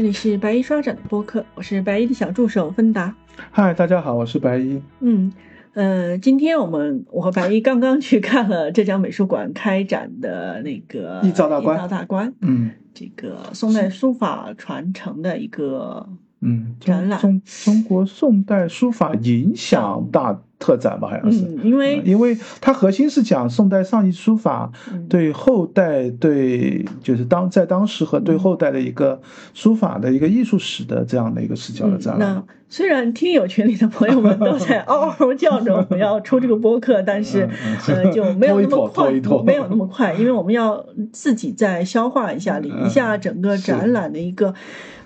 [0.00, 3.14] 这里是白衣刷展的播客，我是白衣的小助手芬达。
[3.50, 4.80] 嗨，大家好，我是白衣。
[5.00, 5.30] 嗯，
[5.74, 16.08] 呃，今天我们我和白衣刚刚去看了浙江美术馆开展的那个一造大观一造大观，嗯这个宋代书法传承的一个
[16.40, 21.40] 嗯，展览中中国宋代书法影响大特展吧，好像是。
[21.42, 25.08] 嗯，因为因为它核心是讲宋代上意书法嗯。
[25.08, 29.20] 对后代对就是当在当时和对后代的一个
[29.54, 32.34] 书法的一个艺术史的这样的一个视角的展览。
[32.34, 32.54] 嗯那。
[32.72, 39.10] 虽然听友群里的朋友们都在 嗷嗷叫着我们要出这个播客，但是嗯呃就没有那么快
[39.44, 44.54] 没有那么快，因为我们要自己再消化一下、理一下整个展览的一个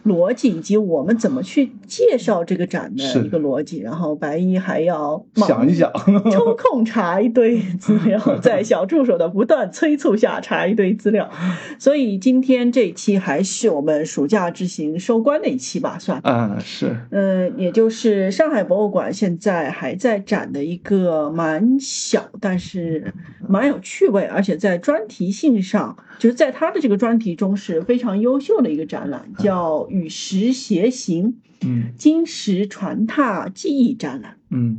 [0.05, 3.81] 逻辑，以及我们怎么去介绍这个展的是一个逻辑。
[3.81, 5.91] 然后白衣还要忙想一想，
[6.31, 11.31] 抽空查一堆资料，在小助手的不断催促下查一堆资料，
[11.78, 16.21] 所以今天这一期还是我们暑假之行收官的一期吧，算。
[16.23, 23.12] 啊，是，呃，也就是上海博物馆现在还在展的一个蛮小，但是
[23.48, 34.33] 蛮有趣味，而且在专题性上，就是在他的这个专题中是非常优秀的一个展览，叫《与时偕行：嗯金石传拓记忆展览》。
[34.51, 34.79] 嗯。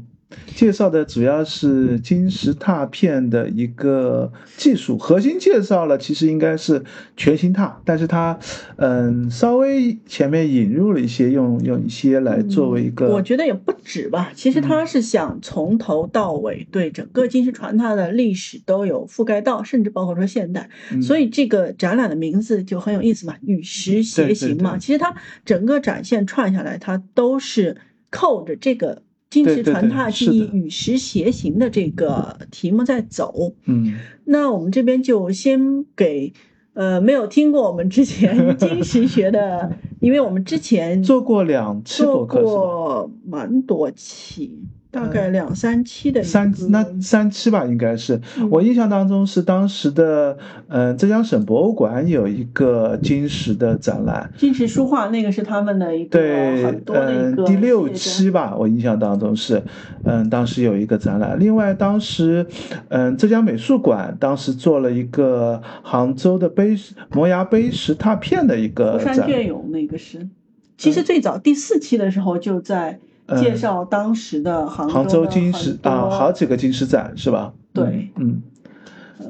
[0.56, 6.84] 介绍的主要是金石拓片的一个技术，核心介绍了其实应该是
[7.18, 8.40] 全形拓，但是它，
[8.78, 14.32] 嗯，稍微前面引入了一些用用一些来作为一个，嗯我觉得也不止吧。
[14.34, 20.70] 其实他是想从头到尾对整个金石传拓的历史都有覆盖到，甚至包括说现代。
[20.92, 24.72] 嗯所以这个展览的名字就很有意思嘛，与时偕行嘛。
[24.72, 27.78] 对对对其实它整个展现串下来，它都是
[28.10, 33.54] 扣着这个金石传拓记是的忆与时偕行的这个题目在走。
[33.66, 33.96] 嗯
[34.26, 36.34] 那我们这边就先给。
[36.76, 42.26] 呃，没有听过我们之前 金石学的，因为我们之前做过两次做？
[42.26, 44.60] 过蛮多期，
[44.96, 48.22] 大概两三期的三那三期吧，应该是。
[48.40, 48.50] 嗯。
[48.50, 50.38] 我印象当中是当时的，
[50.70, 59.62] 嗯、浙江省博物馆有一个金石的展览，金石书画那个是他们的一个对嗯、个第六期吧，我印象当中是，
[60.06, 61.38] 嗯，当时有一个展览。
[61.38, 62.46] 另外，当时，
[62.88, 66.78] 嗯，浙江美术馆当时做了一个杭州的碑
[67.12, 70.30] 摩崖碑石拓片的一个湖山展，隽永那个是，
[70.78, 73.00] 其实最早第四期的时候就在
[73.40, 77.54] 介绍当时的杭杭州州金石啊，好几个金石展是吧？
[77.74, 78.12] 对。
[78.18, 78.44] 嗯，嗯，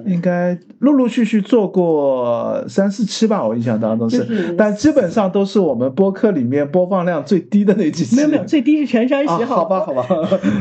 [0.05, 8.15] 应该陆陆续续做过三四期吧，我印象当中是，就是但基本上都是我们播客里面播放量最低的那几期。
[8.15, 10.05] 没有没有，最低是全山石，啊，好吧，好吧，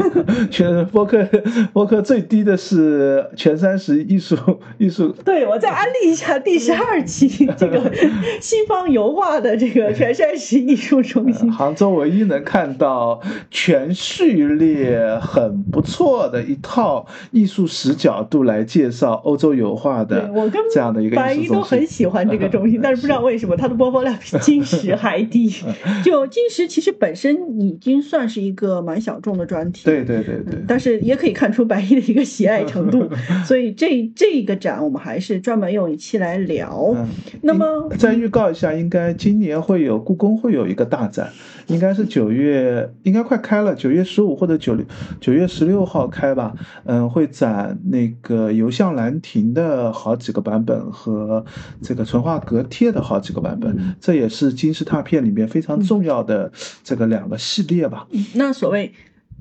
[0.50, 1.27] 全播客
[1.72, 4.37] 播客最低的是全山石艺术
[4.78, 7.93] 艺术，对，我再安利一下第十二期这个
[8.41, 11.50] 西方油画的这个全山石艺术中心。
[11.53, 21.84] 杭州唯一能看到全序列很不错的一套艺术史角度来介绍欧洲油画的我跟这样的一个白衣都很。
[21.95, 25.49] 喜欢这个中心， 但是不知道为什么它的播放量比金石还低。
[26.03, 33.09] 就金石其实本身已经算是一个蛮小众的专题，对对对对嗯，但是也可以看出白衣的一个喜爱程度，
[33.47, 36.93] 所以这这个展我们还是专门用一期来聊。
[36.97, 37.06] 嗯，
[37.43, 41.31] 那么再预告一下，应该今年会有故宫会有一个大展，
[41.67, 44.85] 应该是九月，应该快开了，九月十五或者九六
[45.21, 46.55] 九月十六号开吧。
[46.85, 51.45] 嗯，会展那个游向兰亭的好几个版本和
[51.83, 58.07] 这个淳化阁帖的好几个版本，嗯这也是金石拓片里面非常重要的这个两个系列吧。
[58.35, 58.93] 那所谓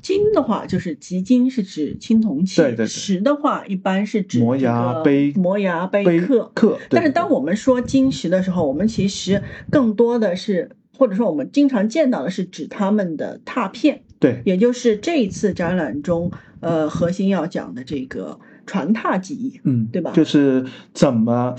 [0.01, 6.51] 金的话，就是集金是指青铜器；对对对石的话，一般是指摩崖这个碑摩崖碑碑刻。
[6.53, 10.69] 刻，但是当我们说金石的时候，我们其实更多的是，
[11.03, 14.41] 或者说我们经常见到的是指他们的拓片，对。
[14.45, 16.31] 也就是这一次展览中，
[16.61, 19.59] 呃，核心要讲的这个传拓技艺。
[19.65, 20.13] 嗯，对吧？
[20.13, 21.57] 就是怎么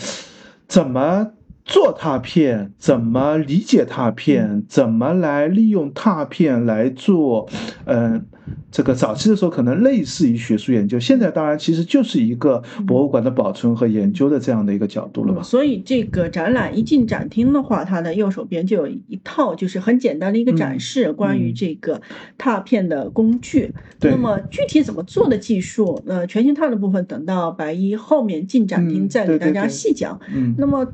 [0.67, 1.33] 怎么
[1.67, 7.47] 做拓片，怎么理解拓片，怎么来利用拓片来做，
[7.85, 8.25] 嗯、
[8.71, 15.43] 这个早期的时候可能类似于学术研究，现在当然其实就是一个博物馆的保存和研究的这样的一个角度了吧？
[15.43, 22.03] 所以这个展览一进展厅的话，它的右手边就有一套就是很简单的一个展示，关于这个
[22.37, 23.73] 拓片的工具。
[23.99, 30.21] 对那么具体怎么做的技术，呃，全形拓的部分等到白衣后面进展厅嗯再给大家对对对细讲。
[30.35, 30.87] 嗯那么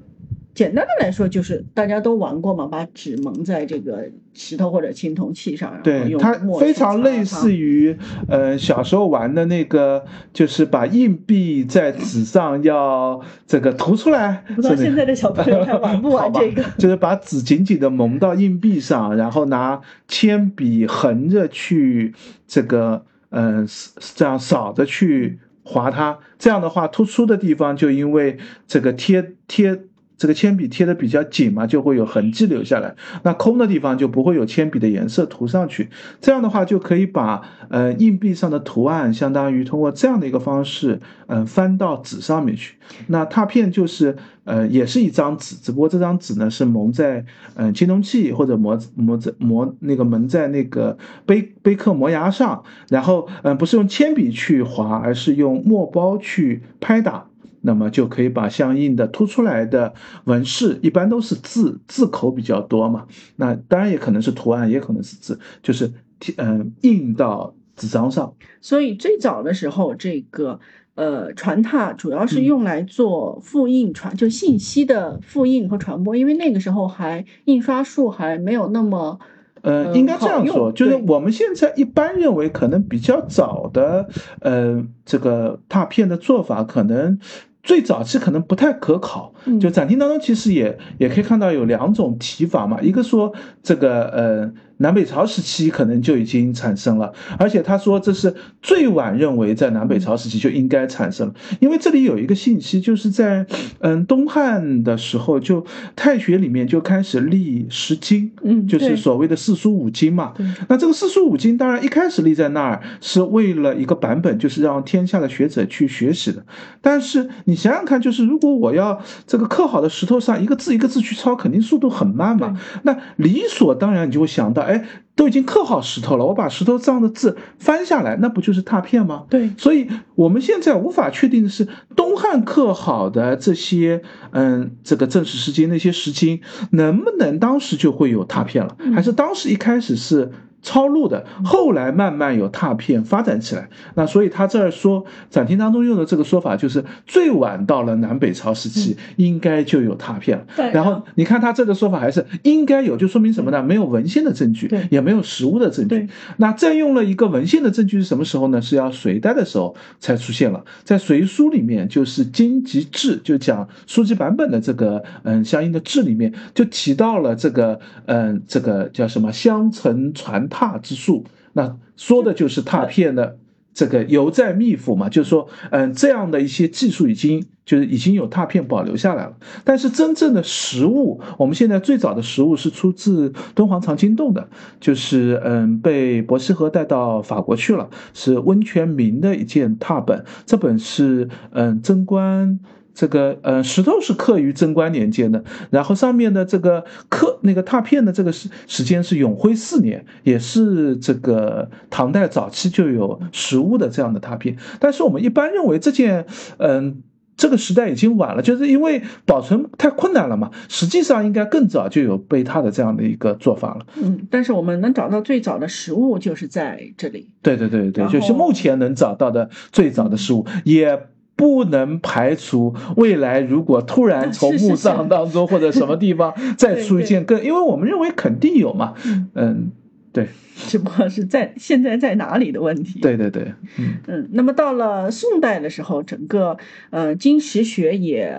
[0.60, 7.96] 简单的来说，就是大家都玩过嘛，把纸蒙在这个石头或者青铜器上，然后对，用它非常类似于，
[8.28, 10.04] 呃，小时候玩的那个，
[10.34, 14.44] 就是把硬币在纸上要这个涂出来。
[14.54, 16.62] 不知道现在的小朋友还玩不 玩这个？
[16.76, 22.12] 就是把纸紧紧的蒙到硬币上，然后拿铅笔横着去
[22.46, 23.66] 这个，嗯、
[24.14, 26.18] 这样扫着去划它。
[26.38, 28.36] 这样的话，突出的地方就因为
[28.66, 29.84] 这个贴贴。
[30.20, 32.94] 这个铅笔贴的比较紧嘛，就会有痕迹留下来。
[33.22, 35.88] 那空的地方就不会有铅笔的颜色涂上去。
[36.20, 37.40] 这样的话，就可以把
[37.70, 42.74] 呃硬币上的图案，相当于通过这样的一个方式，嗯、翻到纸上面去。
[43.06, 44.14] 那拓片就是
[44.44, 47.24] 呃也是一张纸，只不过这张纸呢是蒙在
[47.54, 57.29] 嗯、青铜器或者磨磨在磨那个蒙在那个碑碑刻磨牙上，然后嗯、呃不是用铅笔去划，而是用墨包去拍打。
[57.62, 59.92] 那么就可以把相应的凸出来的
[60.24, 63.06] 纹饰，一般都是字字口比较多嘛。
[63.36, 68.34] 那当然也可能是图案，也可能是字，就是贴嗯、印到纸张上。
[68.60, 70.60] 所以最早的时候，这个
[70.94, 79.18] 呃传拓主要是嗯用来做复印传，就信息的复印和传播，因为那个时候还印刷术还没有那么。
[79.62, 84.08] 呃，嗯应该这样说，就是我们现在一般认为，可能比较早的，
[84.40, 87.18] 呃，这个拓片的做法，可能
[87.62, 89.32] 最早期可能不太可考。
[89.44, 103.46] 嗯就展厅当中，其实也也可以看到有两种提法嘛，一个说这个呃南北朝时期可能就已经产生了，而且他说这是最晚认为在南北朝时期就应该产生了，因为这里有一个信息，就是在
[103.80, 110.32] 嗯东汉的时候，就太学里面就开始立诗经，嗯就是所谓的四书五经嘛。
[110.68, 116.42] 那这个四书五经当然一开始立在那儿是为了一个版本，就是让天下的学者去学习的。
[116.80, 122.58] 但是你想想看，就是如果我要这个刻好的石头上一个字一个字去抄，肯定速度很慢嘛。
[122.82, 124.84] 那理所当然你就会想到，哎，
[125.16, 129.24] 都已经刻好石头了，我把石头上的字翻下来，那不就是拓片吗？
[129.28, 136.40] 对，所以我们现在无法确定的是，东汉刻好的这些，嗯，这个正史诗经那些诗经，
[136.70, 140.30] 能不能当时就会有拓片了，还是当时一开始是
[140.62, 143.68] 抄录的，后来慢慢有拓片发展起来？
[143.94, 150.44] 那所以他这儿说展厅当中用的这个说法，就是最晚到了南北朝时期，应该就有拓片了。
[150.56, 153.62] 对然后你看他这个说法还是应该有，就说明什么呢？
[153.62, 156.08] 没有文献的证据对，也没有实物的证据对。
[156.36, 158.60] 那再用了一个文献的证据是什么时候呢？
[158.60, 171.24] 是要隋代的时候才出现了，在《隋书》里面，就是《经籍志》，就讲书籍版本的这个嗯相应的志里面，就提到了这个嗯这个叫什么相承传拓之术，
[171.54, 173.38] 那说的就是拓片的。
[173.72, 179.32] 这个犹在秘府嘛，就是说，嗯，这样的一些技术已经就是已经有拓片保留下来了，
[179.62, 184.48] 但是真正的实物，我们现在最早的实物是出自敦煌藏经洞的，
[184.80, 192.58] 就是嗯被伯希和带到法国去了，是温泉明的一件拓本，这本是嗯贞观。
[192.94, 204.56] 这个呃石头是刻于贞观年间的，然后上面的这个刻那个拓片的这个时时间是永徽四年，也是这个唐代早期就有实物的这样的拓片。
[204.78, 206.26] 但是我们一般认为这件
[206.58, 207.02] 嗯。
[207.36, 210.50] 这个时代已经晚了，就是因为保存太困难了嘛。
[210.68, 213.86] 实际上应该更早就有背拓的这样的一个做法了。
[213.96, 217.30] 嗯，但是我们能找到最早的实物就是在这里。
[217.40, 221.06] 对对对对，就是目前能找到的最早的事物，也
[221.40, 228.92] 不能排除未来如果突然从墓葬当中或者什么地方 再出现更，因为我们认为肯定有嘛。
[229.06, 229.72] 嗯，嗯，
[230.12, 233.00] 对只不过是在现在在哪里的问题。。
[233.00, 233.42] 对对对，
[233.78, 236.56] 嗯嗯，那么到了宋代的时候，整个
[236.90, 238.36] 呃金石学也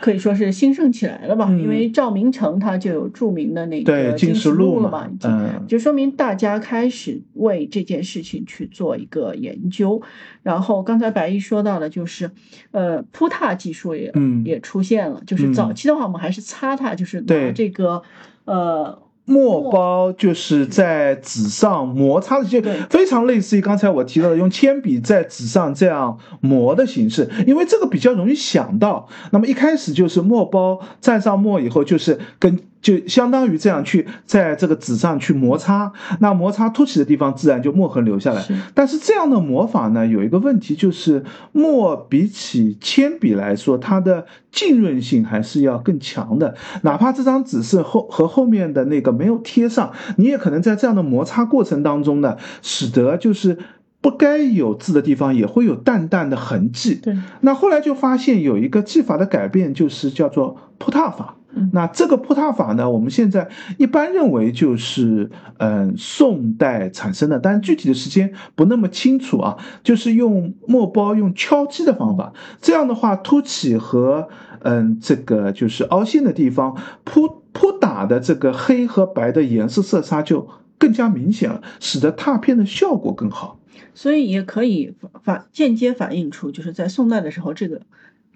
[0.00, 1.46] 可以说是兴盛起来了吧？
[1.48, 10.02] 嗯因为赵明诚他就有著名的那个金石录了嘛，已经嗯就说明大家开始为这件事情去做一个研究。
[10.42, 12.30] 然后刚才白毅说到的，就是
[12.72, 18.02] 呃铺拓技术也、嗯也出现了，就是嗯早期的话，我们还是擦拓，就是拿这个
[18.44, 29.08] 呃墨包就是在纸上摩擦的，就非常类似于刚才我提到的用铅笔在纸上这样磨的形式，因为这个比较容易想到。
[29.32, 35.90] 那么一开始就是墨包蘸上墨以后，就是跟就相当于这样去在这个纸上去摩擦，
[36.20, 38.54] 那摩擦凸起的地方自然就墨痕留下来是。
[38.74, 46.54] 但是这样的磨法呢，有一个问题，就是墨比起铅笔来说，它的浸润性还是要更强的。
[46.82, 53.58] 哪怕这张纸是后和后面的那个没有贴上，你也可能在这样的摩擦过程当中呢，使得就是。
[54.06, 56.94] 不该有字的地方也会有淡淡的痕迹。
[57.02, 61.34] 对，那后来就发现有一个技法的改变，就是叫做铺拓法。
[61.72, 63.48] 那这个铺拓法呢，我们现在
[63.78, 69.56] 一般认为就是嗯宋代产生的，但具体的时间不那么清楚啊。
[69.82, 72.32] 就是用墨包用敲击的方法，
[72.62, 74.28] 这样的话凸起和
[74.60, 80.46] 嗯这个就是凹陷的地方铺铺打的这个黑和白的颜色色差就
[80.78, 83.58] 更加明显了，使得拓片的效果更好。
[83.96, 87.80] 所以也可以反间接反映出，就是在宋代的时候这个。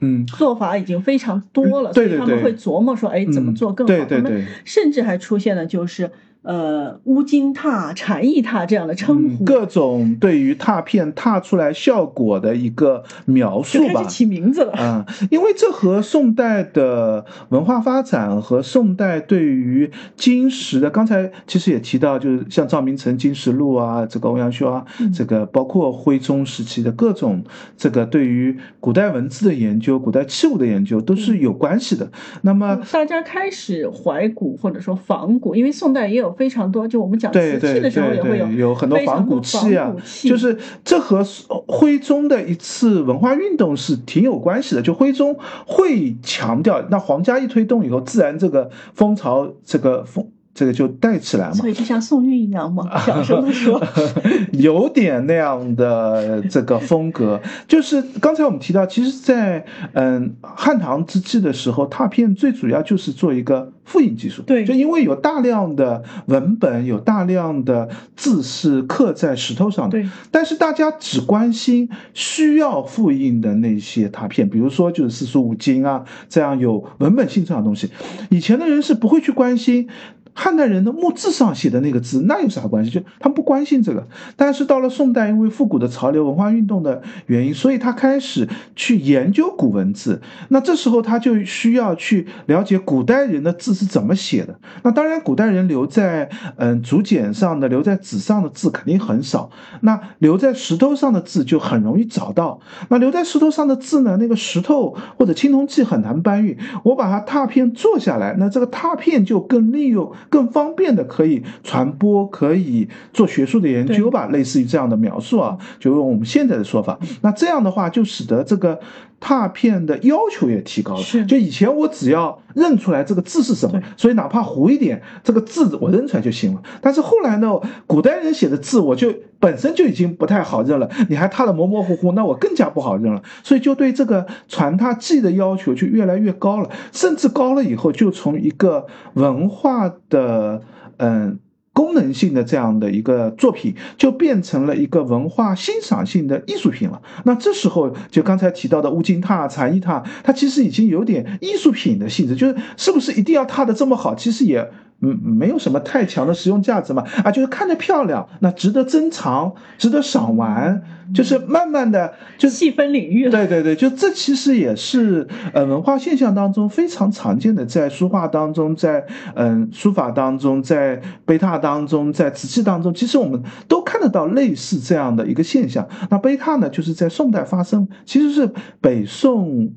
[0.01, 4.05] 嗯，做法已经非常多了，所以他们会琢磨说，哎，怎么做更好？
[4.07, 6.11] 他们甚至还出现了就是。
[6.43, 14.73] 呃，乌金拓、禅意拓这样的称呼，各种对于拓片拓出来效果的一个描述吧，起名字了。
[14.79, 24.83] 嗯，因为这和宋代的文化发展和宋代对于金石的，刚才其实也提到，就是像赵明诚《金石录》啊，这个欧阳修啊，
[25.15, 27.45] 这个包括徽宗时期的各种
[27.77, 32.11] 这个对于古代文字的研究、古代器物的研究都是有关系的。
[32.41, 36.30] 那么大家开始怀古或者说仿古，因为宋代也有。
[36.33, 41.25] 非常多，就我们讲瓷器的时候也会有有很多仿古器啊，就是这和
[41.67, 44.83] 徽宗的一次文化运动是挺有关系的。
[44.83, 50.29] 就徽宗会强调，那皇家一推动以后，自然这个风潮，这个风。
[50.53, 53.81] 这个就带起来嘛，所以就像宋韵一样嘛， 小声的说，
[54.53, 57.41] 有点那样的这个风格。
[57.69, 64.43] 就是刚才我们提到，其实，在嗯汉唐之际的时候，拓片最主要就是做一个复印技术。
[64.43, 69.93] 对，就因为有大量的文本，有大量的字是刻在石头上的。
[69.93, 77.89] 对，但是大家只关心需要复印的那些拓片，比如说就是四书五经啊这样有文本性这样的东西，
[78.31, 79.89] 以前的人是不会去关心。
[80.35, 82.91] 汉代人的墓志上写的那个字，那有啥关系？
[82.91, 84.07] 就他们不关心这个。
[84.37, 90.21] 但是到了宋代，因为复古的潮流、文化运动的原因，所以他开始去研究古文字。
[90.49, 94.59] 那这时候他就需要去了解古代人的字是怎么写的。
[94.83, 99.51] 那当然，古代人留在嗯竹简上的、留在纸上的字肯定很少。
[99.81, 102.61] 那留在石头上的字就很容易找到。
[102.89, 104.17] 那留在石头上的字呢？
[104.19, 106.57] 那个石头或者青铜器很难搬运。
[106.85, 110.13] 我把它拓片做下来，那这个拓片就更利用。
[110.29, 118.79] 更方便的可以传播，可以做学术的研究吧，类似于这样的描述啊，就用我们现在的说法，那这样的话就使得这个
[119.21, 121.01] 拓片的要求也提高了。
[121.01, 126.63] 是，就以前我只要认出来这个字是什么，所以哪怕糊一点，这个字我认出来就行了。
[126.81, 133.23] 但是后来呢，古代人写的字我就本身就已经不太好认了，你还拓的模模糊糊，那我更加不好认了。
[133.45, 139.95] 所以就对这个传拓记的要求就越来越高了，甚至高了以后就从一个文化。
[140.09, 140.61] 的
[140.97, 141.39] 嗯，
[141.73, 147.01] 功能性的这样的一个作品，就变成了一个文化欣赏性的艺术品了。
[147.25, 154.15] 那这时候，就刚才提到的乌金榻、禅意榻，它其实已经有点艺术品的性质，就是是不是一定要踏的这么好？
[154.15, 154.71] 其实也。
[155.03, 160.83] 嗯，没有什么太强的实用价值嘛，啊，就是看着漂亮，那值得珍藏，值得赏玩，
[161.15, 163.31] 就是慢慢的就细分领域了。
[163.31, 175.89] 对对对，就这其实也是呃文化现象当中非常常见的，在书画当中，在嗯书法当中，在碑拓当中，在瓷器当中，其实我们都看得到类似这样的一个现象。
[176.11, 178.51] 那碑拓呢，就是在宋代发生，其实是
[178.83, 179.73] 北宋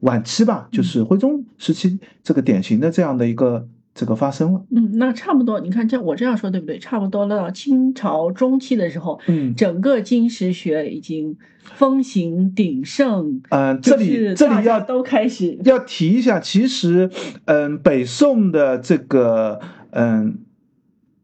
[0.00, 3.66] 晚期吧，就是徽宗时期这个典型的这样的一个。
[3.98, 6.78] 这个发生了，嗯，那差不多，你看这我这样说对不对？
[6.78, 11.34] 差不多到清朝中期的时候，嗯，整个金石学已经
[11.64, 17.10] 风行鼎盛，嗯，这里这里要都开始要提一下，其实，
[17.46, 19.60] 嗯，北宋的这个，
[19.92, 20.40] 嗯，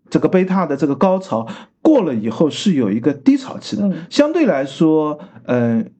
[0.09, 1.47] 这个贝塔的这个高潮
[1.83, 5.91] 过了以后是有一个低潮期的，相对来说，嗯，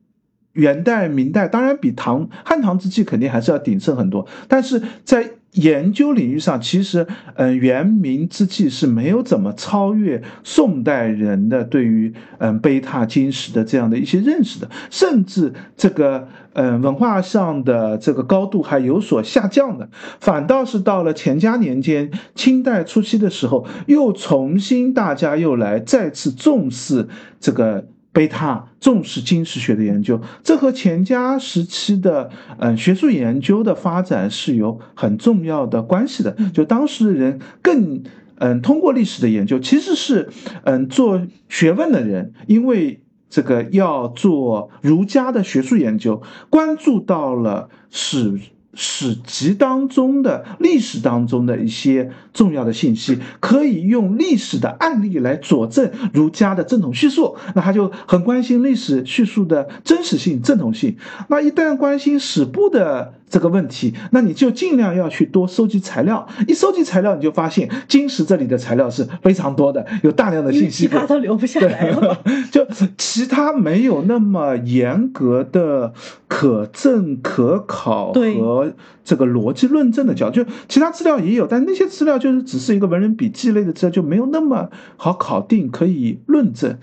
[0.55, 19.89] 元代、明代当然比唐汉唐之际肯定还是要鼎盛很多，但是在研究领域上，其实，嗯，元明之际是没有怎么超越宋代人的对于，嗯，碑塔金石的这样的一些认识的，甚至这个，嗯，文化上的这个高度还有所下降的，
[20.21, 27.07] 反倒是到了乾嘉年间，清代初期的时候，又重新大家又来再次重视
[27.39, 27.87] 这个。
[28.13, 36.37] 贝塔重视金石学的研究，这和钱家时期的嗯学术研究的发展是有很重要的关系的。
[36.53, 38.03] 就当时的人更
[38.37, 40.29] 嗯通过历史的研究，其实是
[40.65, 43.01] 嗯做学问的人，因为
[43.31, 48.39] 这个要做儒家的学术研究，关注到了史
[48.75, 57.37] 史籍当中的历史当中的一些重要的信息，可以用历史的案例来佐证儒家的正统叙述。
[57.55, 60.97] 那他就很关心历史叙述的真实性、正统性。
[61.29, 66.27] 那一旦关心史部的这个问题，那你就尽量要去多收集材料。
[66.47, 70.87] 一收集材料，你就发现金石这里的材料是非常多的，有大量的信息。
[70.87, 72.23] 其他都留不下来了。
[72.51, 75.93] 就其他没有那么严格的
[76.29, 78.73] 可证可考和
[79.05, 86.77] 这个逻辑论证的角，就其他资料也有，但那些资料就是只是一个文人笔记类的资料，就没有那么好考定可以论证。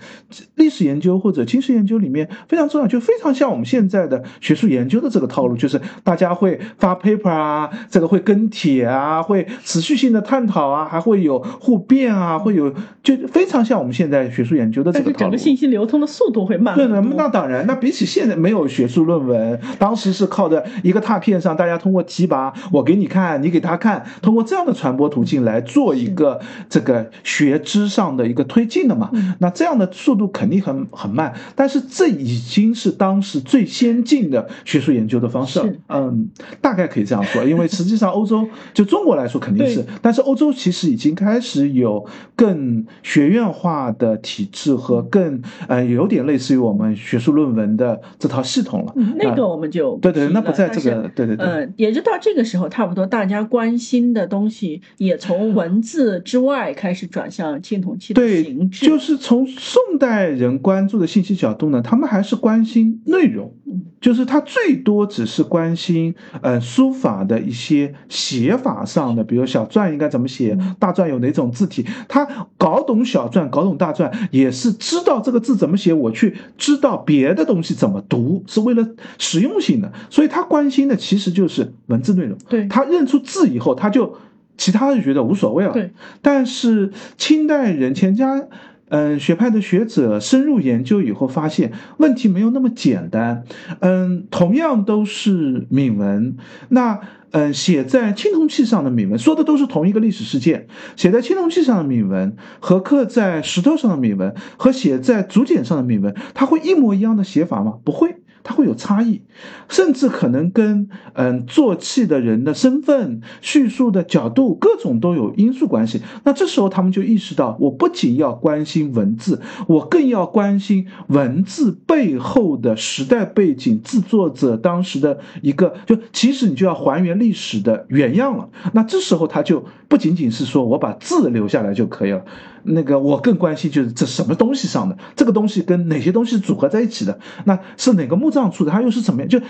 [0.54, 6.30] 历史研究或者军事研究里面非常重要，就非常像我们现在的学术研究的这个套路，就是大家。
[6.40, 12.72] 会发 paper 啊，这个会跟帖啊，会持续性的探讨啊，还会有互辩啊，会有
[13.02, 15.18] 就非常像我们现在学术研究的这个套路。
[15.18, 16.74] 整个信息流通的速度会慢。
[16.76, 29.08] 对的，那当然，那比起现在没有学术论文，当时是靠着一个拓片上，大家通过提拔，我给你看，你给他看，通过这样的传播途径来做一个这个学知上的一个推进的嘛。
[29.38, 35.80] 那这样的速度肯定很很慢，但是这已经是当时最先进的学术研究的方式。
[35.86, 36.28] 嗯。
[36.60, 48.94] 大概可以这样说，因为实际上欧洲就中国来说肯定是，但是欧洲其实已经开始有更学院化的体制和更呃有点类似于我们学术论文的这套系统了。
[49.16, 58.86] 那个我们就对对，那不在这个对对对，嗯，也就到这个时候，差不多大家关心的东西也从文字之外开始转向青铜器的形制。
[58.86, 63.52] 就是从宋代人关注的信息角度呢，他们还是关心内容，
[64.00, 66.14] 就是他最多只是关心。
[66.42, 72.26] 呃，书法的一些写法上的，比如小篆应该怎么写，大篆有哪种字体，他
[72.56, 78.88] 搞懂小篆，搞懂大篆，也是知道这个字怎么写，我去知道别的东西怎么读，是为了
[79.18, 79.92] 实用性的。
[80.08, 82.38] 所以他关心的其实就是文字内容。
[82.48, 84.16] 对他认出字以后，他就
[84.56, 85.72] 其他的觉得无所谓了。
[85.72, 85.92] 对，
[86.22, 88.46] 但是清代人钱家。
[88.92, 93.44] 嗯，学派的学者深入研究以后，发现问题没有那么简单。
[93.78, 96.36] 嗯，同样都是铭文，
[96.70, 96.98] 那
[97.30, 100.66] 嗯，写在青铜器上的铭文，说的都是同一个历史事件。
[100.96, 107.74] 写在青铜器上的铭文和刻在石头上的铭文和写在竹简上的铭文，它会一模一样的写法吗？
[107.84, 108.16] 不会。
[108.42, 109.20] 它会有差异，
[109.68, 116.00] 甚至可能跟嗯做气的人的身份、叙述的角度各种都有因素关系。
[116.24, 128.48] 那这时候他们就意识到，我不仅要关心文字，我更要关心文字背后的时代背景、制作者当时的一个，就其实你就要还原历史的原样了。
[128.72, 132.24] 那这时候他就不仅仅是说我把字留下来就可以了。
[132.62, 139.28] 那个我更关心就是这什么东西上的这个东西跟哪些东西组合在一起的，那是哪个墓葬出的，它又是怎么样？
[139.28, 139.40] 就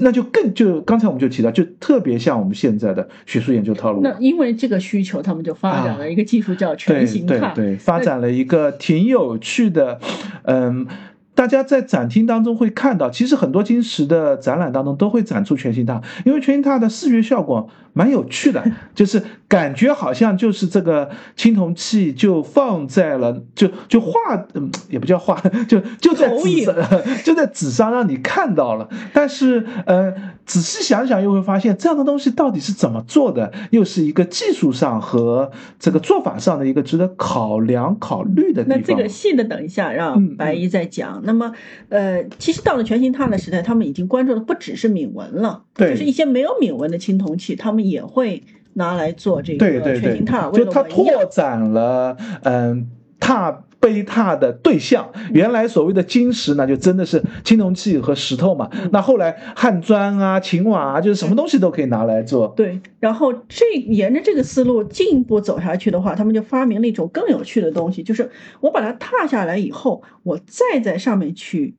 [0.00, 4.00] 那就更就刚才我们就提到，就特别像我们现在的学术研究套路。
[4.02, 10.00] 那因为这个需求，他们就发展了一个技术叫全形态，对对，发展了一个挺有趣的，
[10.42, 10.88] 嗯。
[11.34, 24.10] 大家在展厅当中会看到，其实很多金石的展览当中都会展出全形拓，因为全形拓的视觉效果蛮有趣的， 就是感觉好像就是这个青铜器就放在了，就就画，
[24.54, 26.74] 嗯，也不叫画， 就就在纸上，
[27.24, 28.88] 就在纸上让你看到了。
[29.12, 30.12] 但是，呃，
[30.46, 38.78] 仔细想想又会发现，这样的东西到底是怎么做的，又是一个技术上和这个做法上的一个值得考量考虑的地方。
[38.78, 41.23] 那这个细的，等一下让白衣再讲。
[41.24, 41.52] 那么，
[41.88, 48.42] 呃，其实到了全新拓的时代，他们已经关注的不只是铭文了，对，就是一些没有铭文的青铜器，他们也会
[48.74, 50.50] 拿来做这个全新拓。
[50.52, 53.63] 就它拓展了，嗯，拓。
[53.84, 58.70] 碑拓的对象，原来所谓的金石呢，就真的是青铜器和石头嘛。
[58.90, 62.48] 那后来汉砖啊、秦瓦啊，就是什么东西都可以拿来做。
[62.56, 71.76] 对，然后这沿着这个思路进一步走下去的话，他们就发明了一种更有趣的东西，就是我把它拓下来以后，我再在上面去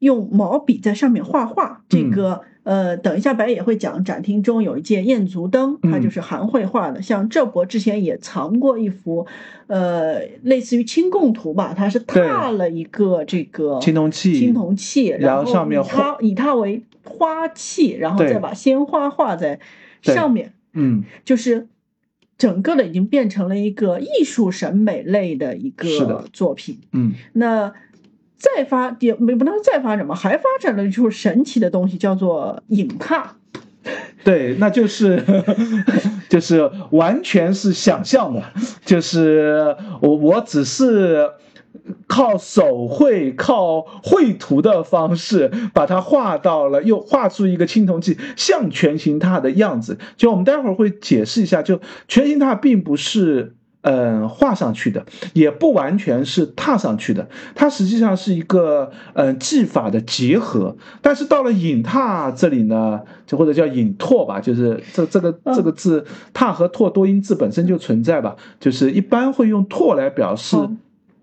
[0.00, 1.84] 用毛笔在上面画画。
[1.88, 2.40] 这个。
[2.64, 7.02] 呃，等一下，白也会讲展厅中有一件燕足灯，它就是韩绘画的。
[7.02, 9.26] 像郑伯之前也藏过一幅，
[9.66, 12.22] 呃，类似于清供图吧，它是拓
[12.52, 19.60] 了一个这个青铜器，青铜器，然后上面以它以它为花器，然后再把鲜花画在
[20.00, 20.54] 上面。
[20.72, 21.68] 嗯，就是
[22.38, 26.78] 整个的已经变成了一个艺术审美类的一个作品。
[26.92, 27.72] 嗯，那。
[28.44, 33.36] 再发也没不能再发展嘛，还发展了一处神奇的东西，叫做影帕。
[34.22, 35.22] 对，那就是
[36.28, 38.42] 就是完全是想象的，
[38.84, 41.30] 就是我我只是
[42.06, 49.98] 靠手绘、靠绘图的方式把它画到了，又画出一个青铜器像全形踏的样子。
[50.16, 53.54] 就我们待会儿会解释一下，就全形踏并不是。
[53.84, 60.74] 嗯，画上去的也不完全是踏上去的，它实际上是一个嗯技法的结合。
[61.02, 70.56] 但是到了引踏这里呢，就或者叫引拓吧，就是这这个这个字踏和拓多音字本身就存在吧，就是一般会用拓来表示。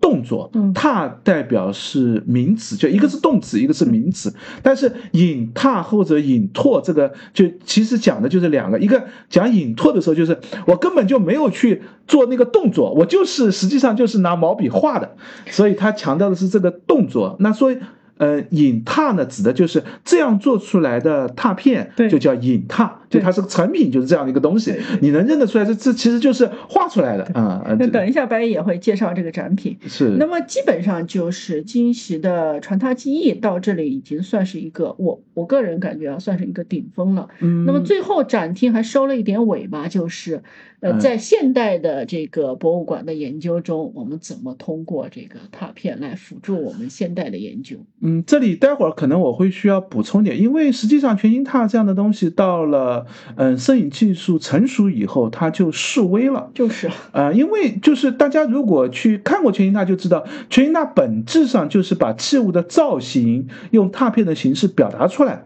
[0.02, 4.34] 动作，踏代表是名词，就一个是动词，一个是名词。
[4.62, 8.78] 但是引踏或者引拓这个，就其实讲的就是两个。
[8.78, 10.36] 一个讲引拓的时候，就是
[10.66, 17.36] 我根本就没有去做那个动作，我就是实际上就是拿毛笔画的，所以他强调的是这个动作。
[17.38, 17.78] 那所以。
[18.18, 27.62] 呃，引拓呢，指的就是这样做出来的拓片，就叫引拓，就它是个成品，就是这样的一个东西，你能认得出来，这这其实就是画出来的啊。
[27.78, 29.76] 那等一下，白也会介绍这个展品。
[29.86, 30.16] 是。
[30.18, 37.28] 那么基本上就是金石的传拓技艺到这里已经算是一个，我我个人感觉啊，算是一个顶峰了。
[37.40, 37.66] 嗯。
[37.66, 40.42] 那么最后展厅还收了一点尾巴，就是。
[40.80, 47.76] 呃，在现代的这个博物馆的研究中，我们怎么通过这个拓片来辅助我们现代的研究？
[48.00, 53.01] 嗯，这里待会儿可能我会需要补充点，因为实际上全形拓这样的东西到了
[53.36, 56.50] 嗯摄影技术成熟以后，它就示威了。
[56.54, 65.44] 就是啊，因为就是大家如果去看过全形拓，就知道全形拓本质上就是把器物的造型用拓片的形式表达出来。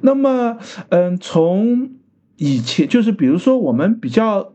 [0.00, 1.90] 那么嗯，从
[2.36, 4.52] 以前就是比如说我们比较。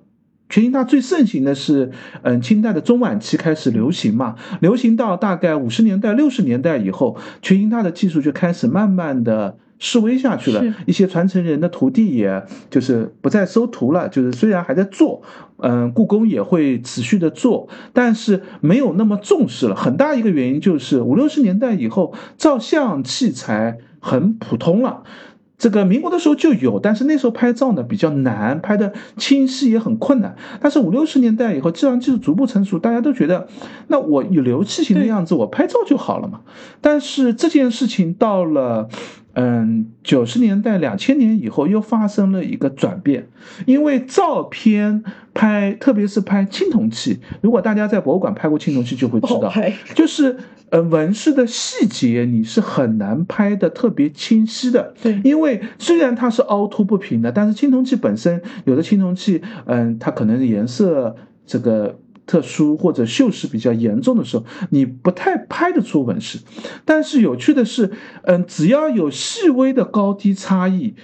[0.50, 1.90] 全形拓最盛行的是，
[2.22, 10.64] 嗯，清代的中晚期开始流行嘛，流行到大概五十年代、六十年代以后，全形拓的技术就开始慢慢的式微下去了。
[10.86, 15.22] 一些传承人的徒弟，也就是不再收徒了，就是虽然还在做，
[15.58, 19.76] 嗯，故宫也会持续的做，但是没有那么重视了。
[19.76, 25.04] 很大一个原因就是五六十年代以后，照相器材很普通了。
[25.58, 30.34] 这个民国的时候就有，但是那时候拍照呢比较难，拍的清晰也很困难。
[30.62, 33.50] 但是五六十年代以后，自然技术逐步成熟，大家都觉得，
[33.88, 36.40] 那我有流器型的样子，我拍照就好了嘛。
[36.80, 38.88] 但是这件事情到了。
[39.36, 43.28] 嗯，九十年代、两千年以后又发生了一个转变，
[43.66, 49.52] 因为照片拍，特别是拍青铜器，如果大家在博物馆拍过青铜器，就会知道，
[49.96, 50.38] 就是
[50.70, 54.94] 呃纹饰的细节你是很难拍的特别清晰的。
[55.02, 61.16] 对，因为虽然它是凹凸不平的，但是青铜器本身有的青铜器，嗯，它可能颜色
[61.46, 62.00] 这个。
[62.26, 66.40] 特殊或者锈蚀比较严重的时候，你不太拍得出纹饰。
[66.86, 67.92] 但是有趣的是，
[68.24, 70.96] 嗯，只要有细微的高低差异，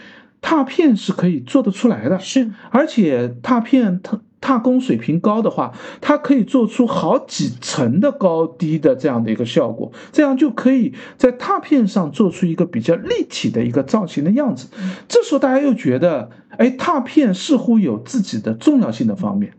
[0.41, 2.19] 拓片是可以做得出来的。
[2.19, 4.21] 是，而且拓片它。
[4.41, 14.69] 踏工水平高的话，它可以做出好几层的高低的这样的一个效果，这样就可以在拓片上做出一个比较立体的一个造型的样子。
[15.09, 19.51] 这时候大家又觉得，哎，拓片似乎有自己的重要性的方面。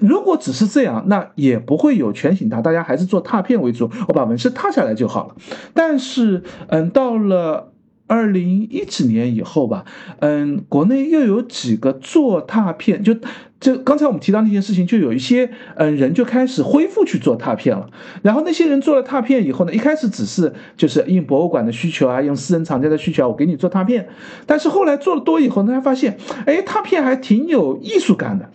[0.00, 5.34] 如果只是这样，那也不会有全形拓，大家还是做拓片为主，我把纹饰拓下来就好了。
[5.74, 7.72] 但是，嗯，到了
[8.06, 9.84] 二零一几年以后吧，
[10.18, 13.14] 嗯，国内又有几个做拓片，就
[13.60, 17.88] 就刚才我们提到那件事情，就有一些嗯人就开始恢复去做拓片了。
[18.22, 24.08] 然后那些人做了拓片以后呢，一开始只是就是应博物馆的需求啊，用私人藏家的需求，我给你做拓片。
[24.46, 26.16] 但是后来做了多以后，大家发现，
[26.46, 28.50] 哎，拓片还挺有艺术感的。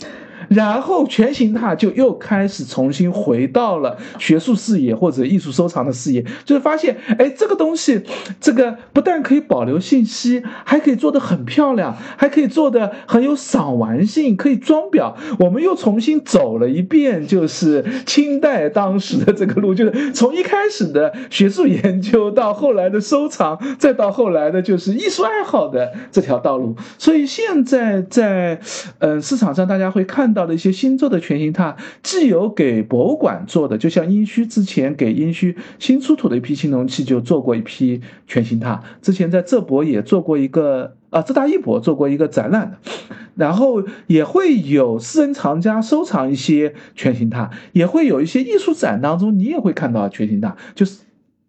[0.49, 8.01] 然后全形态就又开始重新回到了学术视野或者艺术收藏的视野，就是发现，哎，这个东西，
[8.39, 15.13] 这个不但可以保留信息，还可以做得很漂亮，还可以做得很有赏玩性，可以装裱。
[15.39, 26.75] 我们又重新走了一遍，就是清代当时的这个路，就是从一开始的学术研究到后来的收藏，再到后来的就是艺术爱好的这条道路。
[26.97, 28.59] 所以现在在，
[28.99, 30.34] 嗯，市场上大家会看。
[30.35, 42.77] 到的一些新做的全形拓，既有给博物馆做的，就像殷墟之前给殷墟新出土的一批青铜器就做过一批全形拓，之前在浙博也做过一个啊，浙大艺博做过一个展览的，
[43.33, 51.04] 然后也会有私人藏家收藏一些全形拓，也会有一些艺术展当中你也会看到全形拓，就是。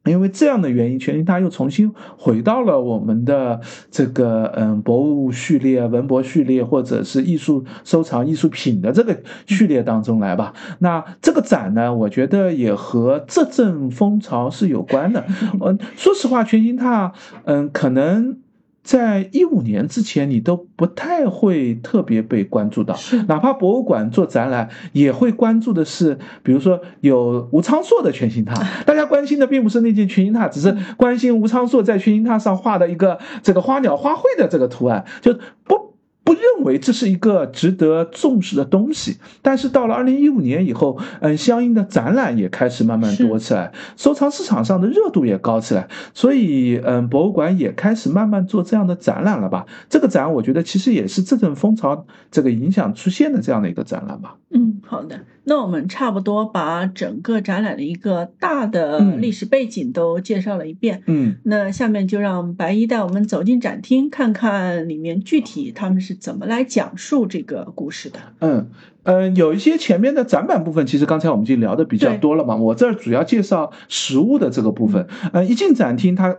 [0.06, 9.16] 因为这样的原因，全新拓又重新回到了我们的这个嗯博物序列、文博序列，或者是艺术收藏艺术品的这个
[9.46, 10.54] 序列当中来吧。
[10.78, 15.24] 那这个展呢，我觉得也和这阵风潮是有关的。
[15.60, 17.12] 嗯，说实话，全新拓
[17.44, 18.38] 嗯可能。
[18.86, 22.94] 在一五年之前，你都不太会特别被关注到。
[22.94, 28.54] 是哪怕博物馆做展览，也会关注的是，比如说有吴昌硕的全形榻，
[28.86, 35.95] 大家关心的并不是那件全形榻，只是关心吴昌硕在全形榻上画的一个这个花鸟花卉的这个图案，就不。
[36.26, 49.66] 不认为这是一个值得重视的东西，但是到了二零一五年以后，嗯，相应的展览也开始慢慢多起来，收藏市场上的热度也高起来，所以，嗯，博物馆也开始慢慢做这样的展览了吧？
[49.88, 54.36] 这个展，我觉得其实也是这阵风潮这个影响出现的这样的一个展览吧。
[54.50, 61.02] 嗯，好的，那我们差不多把整个展览的一个大的历史背景都介绍了一遍。
[61.06, 66.16] 嗯，那下面就让白衣带我们走进展厅，看看里面具体他们是。
[66.26, 68.18] 怎么来讲述这个故事的？
[68.40, 68.68] 嗯
[69.04, 72.56] 嗯，有一些前面的展板部分，其实刚才我们已经聊的比较多了嘛。
[72.56, 75.06] 我这儿主要介绍实物的这个部分。
[75.32, 76.36] 嗯，一进展厅，它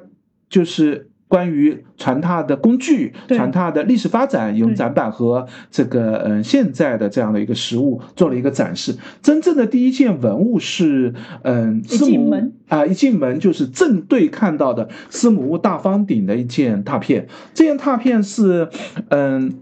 [0.49, 8.95] 就是关于传踏的工具、传踏的历史发展，用展板和这个嗯现在的这样的一个实物做了一个展示。
[9.21, 11.13] 真正的第一件文物是
[11.43, 17.27] 嗯，一进门啊，一进门就是正对看到的司母戊大方鼎的一件拓片。
[17.53, 18.69] 这件拓片是
[19.09, 19.59] 嗯。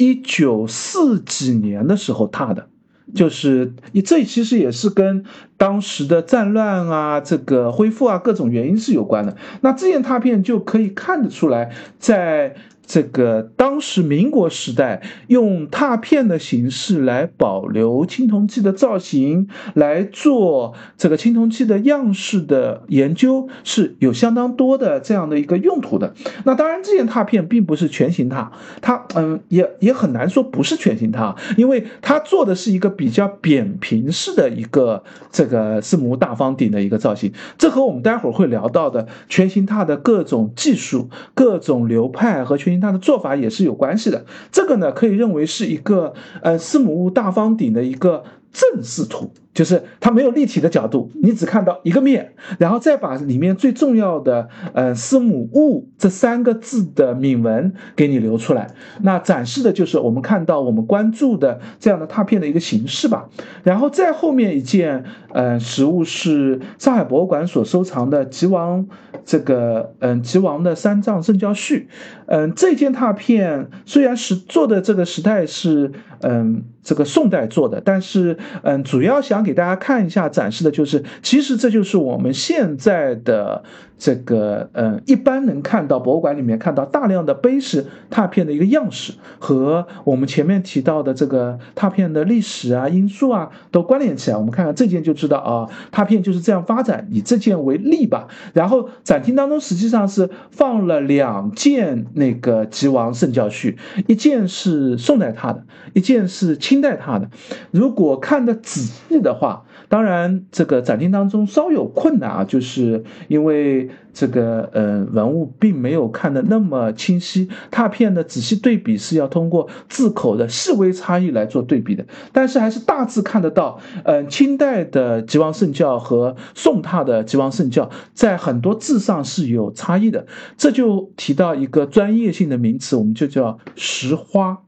[0.00, 2.68] 一九四几年的时候拓的，
[3.14, 5.24] 就是你这其实也是跟
[5.56, 9.36] 当时的战乱啊、这个恢复啊各种原因是有关的。
[9.60, 12.54] 那这件拓片就可以看得出来，在。
[12.88, 26.14] 这个当时民国时代用拓片的形式来保留青铜器的造型，来做这个青铜器的样式的研究，是有相当多的这样的一个用途的。
[26.44, 37.30] 那当然，这件拓片并不是全形拓，它嗯也也很难说不是全形拓，因为它做的是一个比较扁平式的一个这个四母大方顶的一个造型。
[37.58, 42.77] 这和我们待会儿会聊到的全形拓的各种技术、各种流派和全。
[42.80, 49.32] 它的做法也是有关系的，这个呢可以认为是一个呃四母戊大方鼎的一个正视图。
[49.54, 58.68] 就是它没有立体的角度，你只看到一个面，然后再把里面最重要的呃“司母戊”这三个字的铭文给你留出来。
[59.00, 63.28] 那展示的就是我们看到我们关注的这样的拓片的一个形式吧。
[63.64, 68.86] 然后再后面一件呃实物是上海博物馆所收藏的吉王
[69.24, 71.88] 这个嗯吉王的三藏圣教序。
[72.26, 79.37] 嗯，这件拓片虽然是做的这个时代是嗯这个宋代做的，但是嗯主要想。
[79.42, 83.62] 给大家看一下，展示的就是，其实这就是我们现在的
[83.98, 94.36] 这个，嗯，一般能看到博物馆里面看到大量的碑石拓片的一个样式，和我们前面提到的这个拓片的历史啊、因素啊都关联起来。
[94.36, 97.08] 我们看看这件就知道啊，拓片就是这样发展。
[97.10, 107.30] 以这件为例吧，然后展厅当中实际上是放了两件那个吉王圣教序，一件是宋代拓的，一件是清代拓的。
[107.70, 109.38] 如果看的仔细的。
[109.38, 130.26] 话，当然，这个展厅当中稍有困难啊，就是因为这个呃文物并没有看的那么清晰，拓片的仔细对比是要通过字口的细微差异来做对比的，但是还是大致看得到，嗯，清代的吉王圣教和宋拓的吉王圣教在很多字上是有差异的，
[130.58, 134.58] 这就提到一个专业性的名词，我们就叫石花，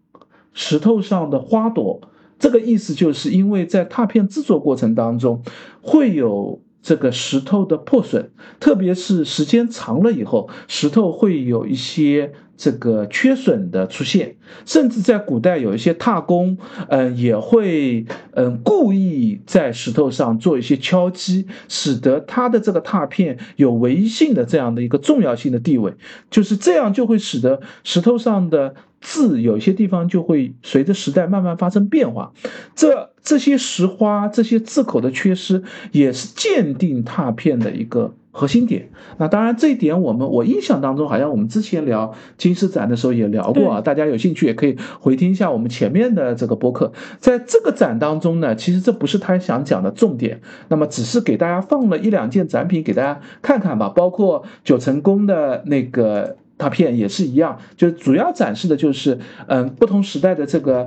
[0.54, 2.00] 石头上的花朵。
[2.40, 5.42] 这个意思就是因为在拓片制作过程当中，
[5.83, 16.57] 会有这个石头的破损，特别是时间长了以后，石头会有一些这个缺损的出现，甚至在古代有一些拓工，
[16.88, 25.92] 嗯，也会嗯故意在石头上做一些敲击，使得它的这个拓片有唯一性的这样的一个重要性的地位，
[26.31, 28.74] 就是这样就会使得石头上的。
[29.00, 32.32] 字有些地方就会随着时代慢慢发生变化，
[32.74, 38.90] 这这些石花、这些字口的缺失，也是鉴定拓片的一个核心点。
[39.16, 43.80] 那当然，这一点我们我印象当中，好像我们之前聊金狮展的时候也聊过啊。
[43.80, 46.92] 大家有兴趣也可以回听一下我们前面的这个播客。
[47.18, 56.36] 在这个展当中呢，其实这不是他想讲的重点，那么只是给大家放了一两件展品给大家看看吧，包括九成宫的那个。
[56.60, 60.86] 大片也是一样，就是主要展示的就是，嗯，不同时代的这个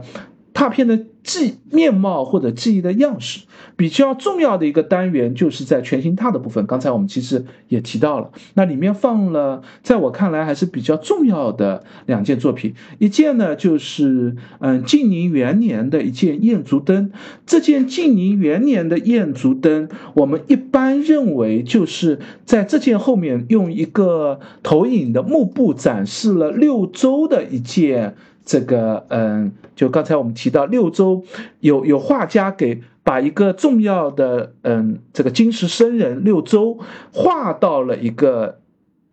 [0.54, 3.42] 拓片的记面貌或者记忆的样式。
[3.76, 17.12] 比较重要的一个单元就是在全形踏的部分，刚才我们其实也提到了，那里面放了，在我看来还是比较重要的两件作品，一件呢就是嗯晋宁元年的一件燕足灯，
[17.48, 28.16] 这件晋宁元年的燕足灯，我们一般认为就是在这件后面用一个投影的幕布展示了六周的一件。
[28.45, 31.23] 这个嗯，就刚才我们提到六周，
[31.60, 36.77] 有有画家给把一个重要的嗯这个金石僧人六周
[37.12, 38.60] 画到了一个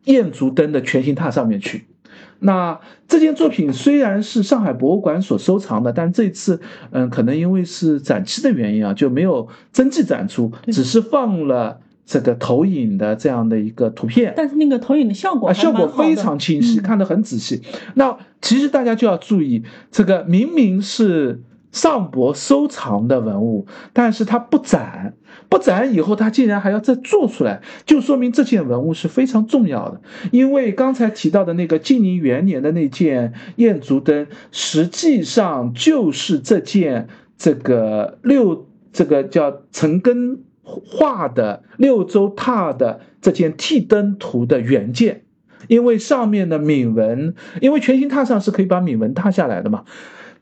[0.05, 1.87] 燕足灯的全形榻上面去。
[2.41, 11.81] 那这件作品虽然是上海博物馆所收藏的，但这次嗯可能因为是展期的原因啊，就没有真迹展出，只是放了。
[12.11, 17.63] 这个投影的这样的一个图片，但是那个投影的效果啊，效果非常清晰，看得很仔细。
[17.95, 25.15] 那其实大家就要注意，这个明明是上博收藏的文物，但是它不展，
[25.49, 30.01] 不展以后，它竟然还要再做出来，就说明这件文物是非常重要的。
[30.33, 37.07] 因为刚才提到的那个晋宁元年的那件燕足灯，实际上就是这件
[37.39, 40.41] 这个六这个叫陈根。
[40.87, 45.25] 画的六周拓的这件替灯图的原件，
[45.69, 49.85] 因为上面的铭文，因为全形拓上是可以把铭文拓下来的嘛，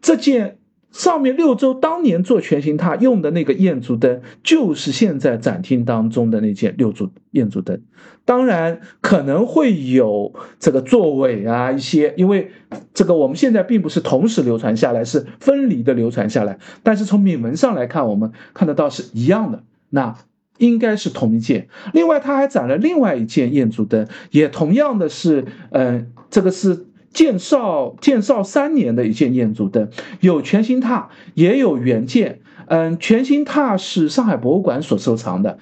[0.01, 0.59] 这件。
[0.91, 7.83] 上面六周当年做全形榻用的那个燕足灯，就是现在展厅当中的那件六柱燕足灯。
[8.25, 12.51] 当然可能会有这个座尾啊一些，因为
[12.95, 16.59] 这个我们现在并不是同时流传下来，是分离的流传下来。
[16.83, 19.63] 但是从铭文上来看，我们看得到是一样的。
[19.91, 20.17] 那
[20.59, 21.69] 应该是同一件。
[21.93, 26.87] 另外，他还展了另外一件燕足灯，也同样的是，嗯，这个是。
[27.11, 29.89] 建绍建绍三年的一件燕足灯，
[30.21, 32.41] 有全新榻，也有原件。
[32.67, 35.59] 嗯，全新榻是上海博物馆所收藏的，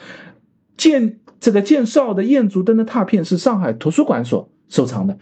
[0.76, 5.18] 建这个建绍的燕足灯的拓片是上海图书馆所收藏的。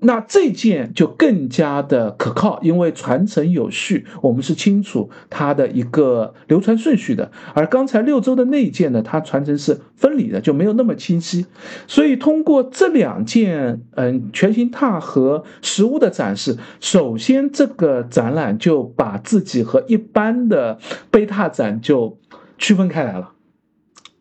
[0.00, 7.32] 那这件就更加的可靠，因为传承有序，我们是清楚它的一个流传顺序的。
[7.54, 11.46] 而刚才六周的那一件呢，它传承是分离的，就没有那么清晰。
[11.86, 20.78] 所以通过这两件，嗯，全形拓和实物的展示，首先这个展览就把自己和一般的
[21.10, 22.18] 碑拓展就
[22.58, 23.32] 区分开来了。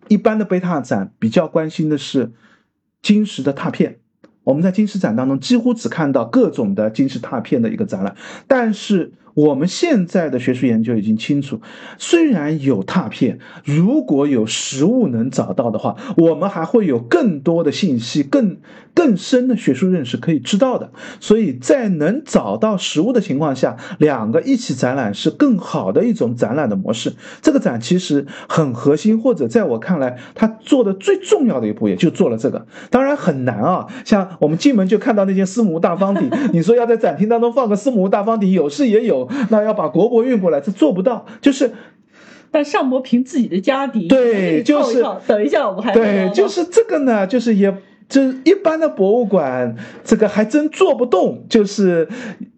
[0.07, 2.31] 一般的碑拓展比较关心的是
[3.01, 3.99] 金石的拓片。
[4.45, 8.15] 我们在金石展当中几乎只看到各种的金石拓片的一个展览，
[8.47, 9.11] 但是。
[9.35, 11.59] 我们现在的学术研究已经清楚，
[11.97, 18.55] 虽然有拓片，如果有实物能找到的话，我们还会有更多的信息、更
[18.95, 20.89] 更深的学术认识可以知道的。
[21.19, 27.13] 所以在能找到实物的情况下，两个一起展览是更好的一种展览的模式。
[27.41, 32.65] 这个展其实很核心，或者在我看来，他做的最重要的一步也就做了这个。
[32.89, 39.29] 当然很难啊，像我们进门就看到那件司母大方体， 你说要在展厅当中放个司母大方体，有是也有。
[39.49, 41.25] 那要把国博运过来，这做不到。
[41.41, 41.71] 就是，
[42.51, 47.75] 但上博凭自己的家底，对，就是等一下我们还对，就是这个呢，就是也，
[48.07, 52.07] 就一般的博物馆，这个还真做不动，就是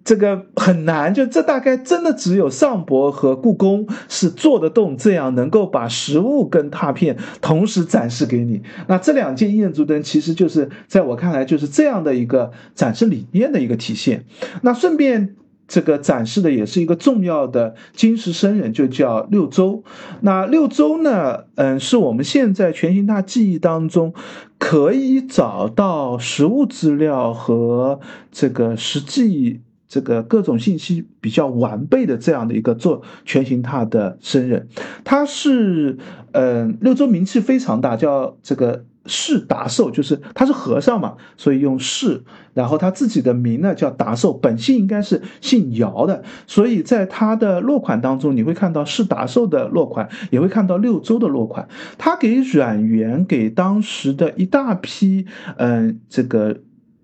[0.04, 1.14] 这个很难。
[1.14, 8.62] 就这大概真的只有上博和故宫是做得动，这样能够把实物跟拓片同时展示给你。
[8.88, 14.26] 那这两件燕足灯其实就是在我看来就是这样的一个展示理念的一个体现。
[14.62, 15.36] 那顺便。
[15.68, 19.84] 这个展示的也是一个重要的金石僧人，就叫六周。
[20.22, 24.14] 那六周呢，嗯，是我们现在全形大记忆当中
[24.58, 28.00] 可以找到实物资料和
[28.32, 34.68] 这个实际这个各种信息比较完备的这样的一个做全形塔的僧人。
[35.04, 35.98] 他是，
[36.32, 38.86] 嗯，六周名气非常大，叫这个。
[39.08, 42.24] 释达寿就是他是和尚嘛，所以用释。
[42.54, 51.68] 然后他自己的名呢叫达寿，本姓应该是姓姚的，所以在他的落款当中，你会看到释达寿的落款，也会看到六周的落款。
[52.00, 56.62] 他给阮元给当时的一大批嗯这个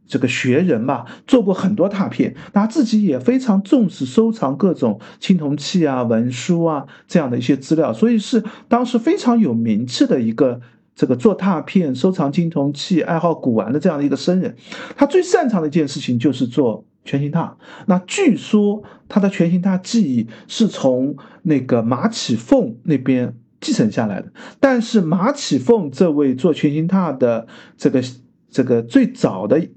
[0.07, 10.61] 这个学人吧做过很多拓片，他自己也非常重视收藏各种青铜器啊、文书啊这样的一些资料，所以是当时非常有名气的一个。
[10.95, 14.55] 这个做拓片、收藏青铜器、爱好古玩的这样的一个僧人，
[14.95, 17.57] 他最擅长的一件事情就是做全形拓。
[17.87, 28.03] 那据说他的全形拓技艺是从那个马启凤那边继承下来的，但是马启凤这位做全形拓的这个
[28.49, 29.67] 这个最早的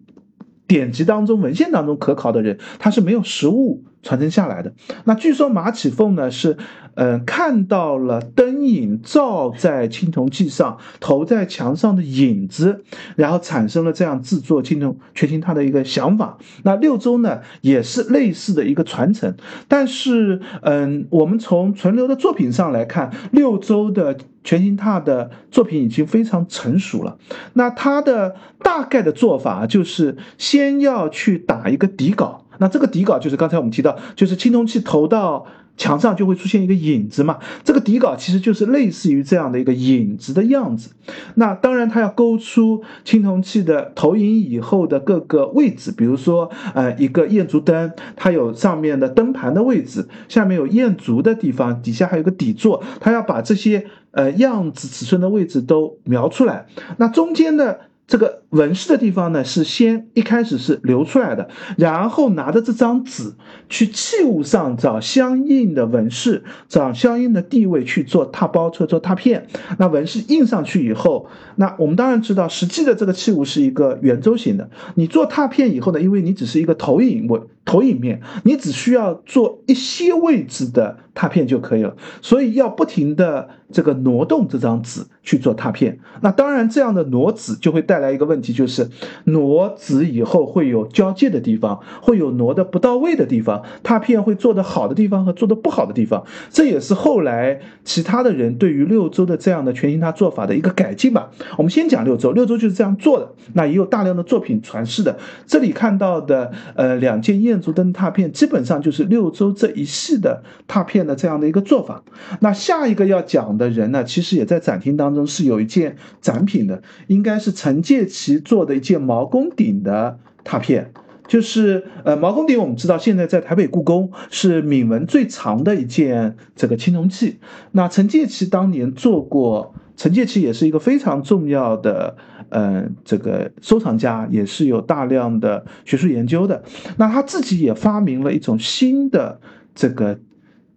[0.67, 3.85] 典籍当中、文献当中可考的人，他是没有实物。
[4.07, 4.73] 传承下来的。
[5.05, 6.57] 那据说马启凤呢是，
[6.95, 12.85] 嗯，看到了灯影照在青铜器上，投在墙上的影子，
[13.17, 16.39] 然后产生了这样制作青铜全形拓的一个想法。
[16.63, 19.35] 那六周呢也是类似的一个传承，
[19.67, 27.19] 但是，嗯，我们从存留的作品上来看，六周的全形拓的作品已经非常成熟了。
[27.55, 32.46] 那他的大概的做法就是先要去打一个底稿。
[32.59, 35.47] 那这个底稿就是刚才我们提到，就是青铜器投到
[35.77, 37.39] 墙上就会出现一个影子嘛。
[37.63, 40.91] 这个底稿其实就是类似于这样的一个影子的样子。
[41.35, 56.67] 那当然，它要勾出青铜器的投影以后的各个位置，比如说，呃，一个焰烛灯，它有上面的灯盘的位置，下面有焰烛的地方，底下还有个底座，它要把这些呃样子尺寸的位置都描出来。
[56.97, 57.81] 那中间的。
[58.09, 63.35] 这个纹饰的地方呢，是先一开始是留出来的，然后拿着这张纸
[63.69, 69.47] 去器物上找相应的纹饰，找相应的地位去做拓包，去做拓片。
[69.79, 71.27] 那纹饰印上去以后，
[71.57, 74.71] 那我们当然知道，实际的这个器物是一个圆周形的。
[74.95, 77.43] 你做拓片以后呢，因为你只是一个投影纹。
[77.67, 85.99] 投影面，你只需要做一些位置的拓片就可以了，所以要不停的这个挪动这张纸去做拓片。
[86.21, 88.89] 那当然，这样的挪纸就会带来一个问题，就是
[89.25, 96.25] 挪纸以后会有交界的地方，会有挪的不到位的地方，拓片会做的好的地方和做的不好的地方。
[96.51, 101.31] 这也是后来其他的人对于六周的这样的全新拓做法的一个改进吧。
[101.59, 105.19] 我们先讲六周，六周就是这样做的，那也有大量的作品传世的。
[105.47, 107.57] 这里看到的，呃，两件燕。
[107.57, 112.03] 足灯拓片基本上就是六周这一系的拓片的这样的一个做法。
[112.41, 120.93] 那下一个要讲的人呢，其实也在展厅当中是有一件展品的，应该是陈介奇其做的一件毛公鼎的拓片。
[121.29, 127.41] 就是呃，毛公鼎我们知道现在在台北故宫是铭文最长的一件这个青铜器。
[127.73, 129.75] 那陈介奇当年做过。
[129.97, 132.19] 陈介奇也是一个非常重要的，
[132.51, 136.63] 嗯，这个收藏家，也是有大量的学术研究的。
[136.99, 139.41] 那他自己也发明了一种新的
[139.75, 140.21] 这个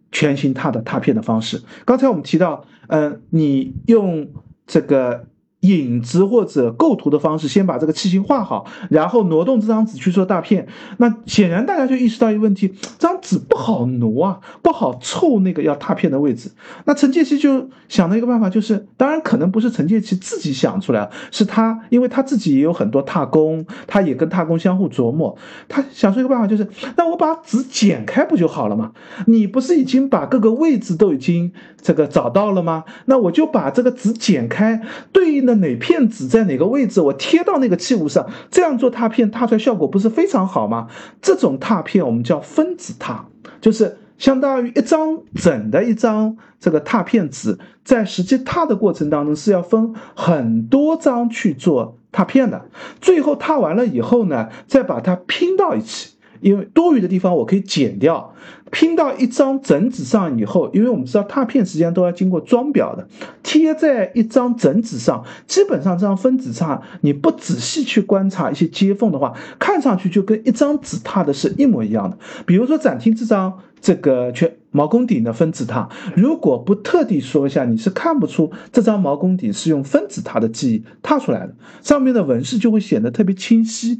[0.10, 1.62] 全新拓的拓片的方式。
[1.84, 4.30] 刚才我们提到，嗯，你用
[4.66, 5.26] 这个。
[5.62, 10.66] 影子或者构图的方式，先把这个器型画好，然后挪动这张纸去做大片。
[11.00, 16.50] 那显然大家就意识到一个问题：这张纸不好挪啊，不好凑那个要拓片的位置。
[16.86, 25.38] 那陈介奇就想了一个办法，就是当然可能不是陈介奇自己想出来，是他，因为他自己也有很多拓工，他也跟拓工相互琢磨。
[25.68, 28.94] 他想出一个办法，就是那我把纸剪开不就好了吗？
[29.28, 31.52] 你不是已经把各个位置都已经
[31.82, 32.86] 这个找到了吗？
[33.08, 34.82] 那我就把这个纸剪开，
[35.12, 35.49] 对应。
[35.56, 40.88] 哪片纸在哪个位置，我贴到那个器物上，这样做拓片拓出来效果不是非常好吗？
[41.22, 43.26] 这种拓片我们叫分子拓，
[43.62, 52.66] 就是相当于一张整的一张这个拓片纸，在实际拓的过程当中是要分很多张去做拓片的，
[53.02, 56.16] 最后拓完了以后呢，再把它拼到一起。
[56.42, 58.34] 因为多余的地方我可以剪掉，
[58.72, 63.08] 拼到一张整纸上以后，因为我们知道拓片实际上都要经过装裱的，
[63.44, 72.18] 贴在一张整纸上，基本上这张分子上，你不仔细去观察一些接缝的话，看上去就跟一张纸拓的是一模一样的。
[72.46, 84.00] 比如说展厅这张这个全毛公鼎的分子拓，如果不特地说一下，你是看不出这张毛公鼎是用分子拓的技艺拓出来的，上面的纹饰就会显得特别清晰。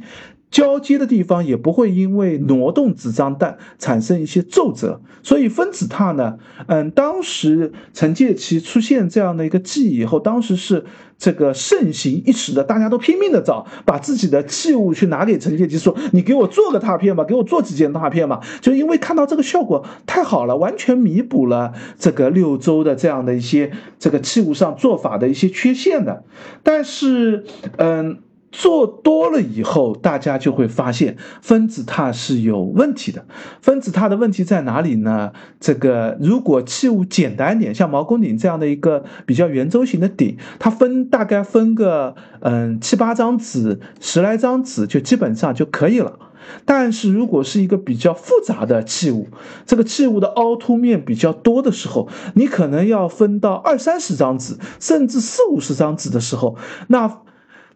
[0.50, 10.84] 交接的地方也不会因为挪动纸张但产生一些皱褶，所以分子拓呢，嗯，当时陈介奇出现这样的一个技艺以后，当时是
[11.16, 23.70] 这个盛行一时的，大家都拼命的找，把自己的器物去拿给陈介奇说：“你给我做个拓片吧，给我做几件拓片吧。”就因为看到这个效果太好了，完全弥补了这个六周的这样的一些
[24.00, 26.24] 这个器物上做法的一些缺陷的，
[26.64, 27.44] 但是，
[27.76, 28.18] 嗯。
[28.52, 33.24] 做多了以后，大家就会发现分子拓是有问题的。
[33.60, 35.32] 分子拓的问题在哪里呢？
[35.60, 46.18] 这个如果器物简单点，像毛公鼎这样的一个比较圆周形的鼎，它分大概分个嗯七八张纸、十来张纸就基本上就可以了。
[46.64, 49.28] 但是如果是一个比较复杂的器物，
[49.64, 56.56] 这个器物的凹凸面比较多的时候，你可能要分到二三十张纸，甚至四五十张纸的时候，
[56.88, 57.20] 那。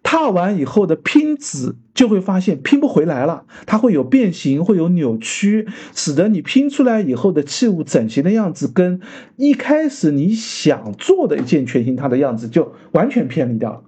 [0.04, 9.00] 踏完以后的拼纸就会发现拼不回来了，它会有变形，会有扭曲，使得你拼出来以后的器物整形的样子跟
[9.36, 13.82] 一开始你想做的一件全形它的样子就完全偏离掉了。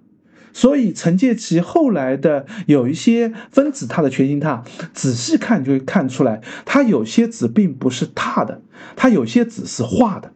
[0.52, 4.64] 所以陈介奇后来的有一些分子踏的全形踏，
[4.94, 8.62] 仔细看就会看出来，它有些子并不是踏的，
[8.96, 10.32] 它有些子是画的。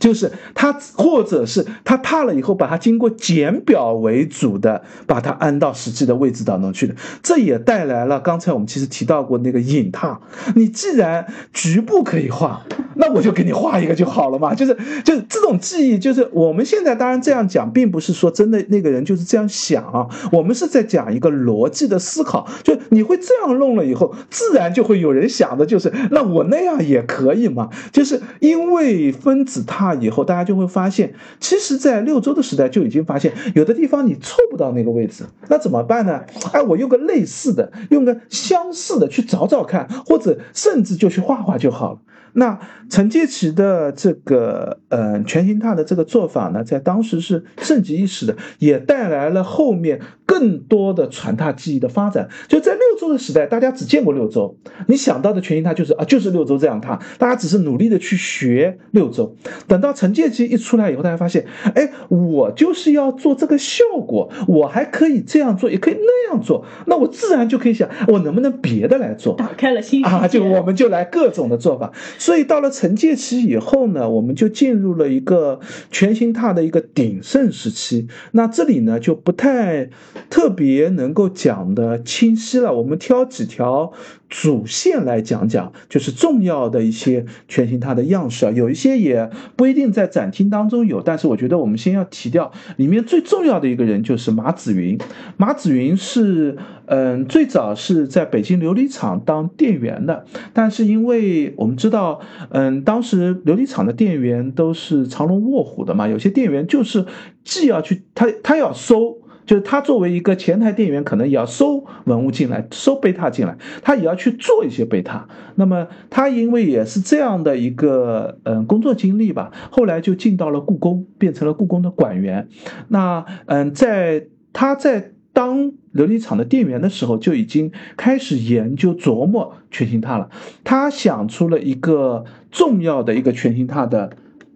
[0.00, 10.18] 就是他，或者是他踏了以后，把它经过简表为主的，把它安到实际的位置当中去的，这也带来了刚才我们其实提到过那个引踏。
[10.56, 12.64] 你既然局部可以画，
[12.96, 14.54] 那我就给你画一个就好了嘛。
[14.54, 14.74] 就是
[15.04, 22.48] 就是这种记忆，就是我们现在当然这样讲，并不是说真的那个人就是这样想啊，我们是在讲一个逻辑的思考。
[22.62, 27.68] 就你会这样弄了以后，自然就会有人想的就是，那我那样也可以嘛。
[27.92, 36.20] 就是因为分子它以后大家就会发现，其实，在六周的时代就已经发现，有的地方你凑不到那个位置，那怎么办呢？
[36.52, 41.98] 哎，我用个类似的，用个相似的去找找看，或者甚至就去画画就好了。
[42.32, 42.58] 那
[42.88, 52.28] 陈介奇的这个呃全形踏的这个做法呢，在当时是盛极一时的，也带来了后面更多的传踏技艺的发展。
[52.48, 54.56] 就在六周的时代，大家只见过六周，
[54.86, 59.36] 你想到的全形踏就是啊，就是六周这样踏，大家只是努力的去学六周。
[59.66, 69.34] 等到陈介奇一出来以后，大家发现，哎，我就是要做这个效果，我还可以这样做，也可以那样做，那我自然就可以想，我能不能别的来做？
[69.36, 71.92] 打开了新啊，就我们就来各种的做法。
[72.20, 75.58] 所以到了惩戒期以后呢，我们就进入了一个
[75.90, 78.06] 全新踏的一个鼎盛时期。
[78.32, 79.88] 那这里呢就不太
[80.28, 83.92] 特别能够讲的清晰了，我们挑几条。
[84.30, 94.96] 主线来讲讲，就是重要的一些全新它的样式啊，有一些也不一定在展厅当中有，但是我觉得我们先要提掉里面最重要的一个人就是马子云。
[95.36, 96.56] 马子云是，
[96.86, 102.20] 嗯，最早是在北京琉璃厂当店员的，但是因为我们知道，
[102.50, 107.04] 嗯，当时琉璃厂的店员都是藏龙卧虎的嘛，有些店员就是
[107.42, 109.19] 既要去他他要收。
[109.50, 115.26] 就是他作为一个前台店员，可能也要收文物进来，收贝塔进来，他也要去做一些贝塔。
[115.56, 122.46] 那么他因为也是这样的一个嗯工作经历吧，后来就进到了故宫，变成了故宫的馆员。
[122.86, 130.30] 那嗯，在他在当琉璃厂的店员的时候，就已经开始研究琢磨全形踏了。
[130.62, 134.10] 他想出了一个重要的一个全形踏的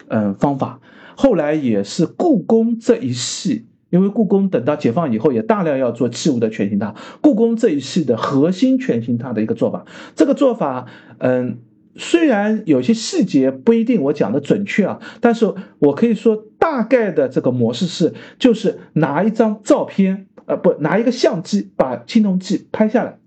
[0.07, 0.79] 嗯方法，
[1.17, 3.67] 后来也是故宫这一系。
[3.95, 6.97] 因为故宫等到解放以后，也大量要做器物的全形踏。
[7.21, 9.85] 故宫这一系的核心全形踏的一个做法，
[10.17, 10.87] 这个做法，
[11.19, 11.59] 嗯，
[11.95, 23.21] 虽然有些细节不一定我讲的准确啊，但是我可以说大概的这个模式是，就是拿一张照片，呃，不，拿一个相机把青铜器拍下来，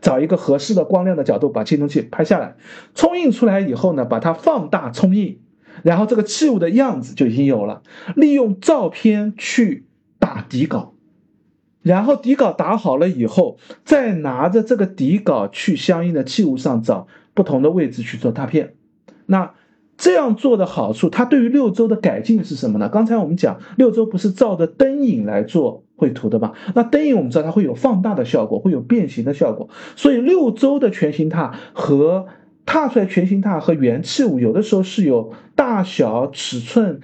[0.00, 2.54] 找一个合适的光亮的角度把青铜器拍下来，
[2.94, 5.40] 冲印出来以后呢，把它放大冲印，
[5.82, 7.82] 然后这个器物的样子就已经有了。
[8.14, 9.86] 利用照片去。
[10.42, 10.94] 底稿，
[11.82, 18.74] 然后底稿打好了以后，再拿着这个底稿去相应的器物上找不同的位置去做拓片。
[19.26, 19.52] 那
[19.96, 22.88] 这样做的好处，它对于六周的改进是什么呢？
[22.88, 26.52] 刚才我们讲六周不是照着灯影来做绘图的吗？
[26.74, 29.68] 那灯影我们知道它会有放大的效果，会有变形的效果。
[29.94, 32.26] 所以六周的全形踏和
[32.66, 37.00] 踏出来全形踏和原器物有的时候是有大小尺寸。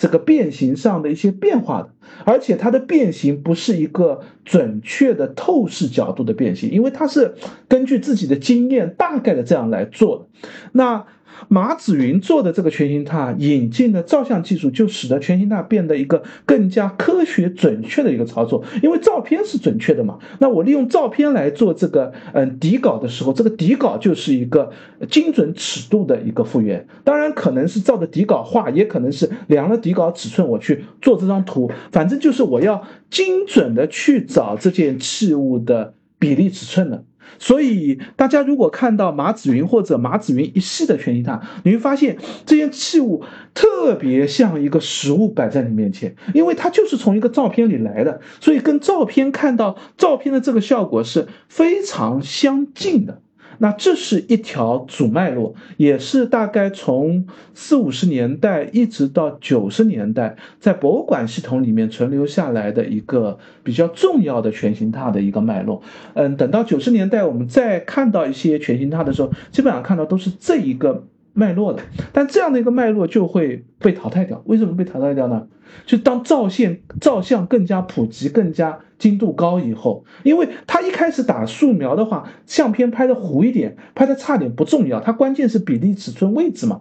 [0.00, 1.90] 这个变形上的一些变化的，
[2.24, 7.34] 而且它的变形不是一个准确的透视角度的变形，因为它是
[7.68, 10.50] 根据自己的经验大概的这样来做的。
[10.72, 11.06] 那。
[11.48, 18.64] 马子云做的这个全形踏引进的照相技术，就使得全形踏变得一个更加科学准确的一个操作。
[18.82, 24.70] 因为照片是准确的嘛，那我利用照片来做这个嗯底稿的时候，这个底稿就是一个
[25.10, 26.86] 精准尺度的一个复原。
[27.04, 31.70] 当然可能是照着底稿画，也可能是量了底稿尺寸我去做这张图。
[31.90, 37.04] 反正就是我要精准的去找这件器物的比例尺寸的。
[37.38, 43.22] 所以，大家如果看到马子云或者马子云一系的全形踏，你会发现这些器物
[43.54, 53.20] 特别像一个实物摆在你面前，因为它就是从一个照片里来的，所以跟照片看到照片的这个效果是非常相近的。
[53.62, 65.82] 那这是一条主脉络，也是大概从四五十年代一直到九十年代，在博物馆系统里面存留下来的一个比较重要的全形榻的一个脉络。
[66.14, 71.04] 嗯，等到九十年代我们再看到一些全形榻的时候，基本上看到都是这一个。
[71.32, 74.42] 脉络的，但这样的一个脉络就会被淘汰掉。
[74.46, 75.46] 为什么被淘汰掉呢？
[75.86, 86.80] 就当照相照相更加普及、更加精度高以后，因为他一开始打素描的话，相片拍的糊一点、拍的差点不重要，它关键是比例、尺寸、位置嘛。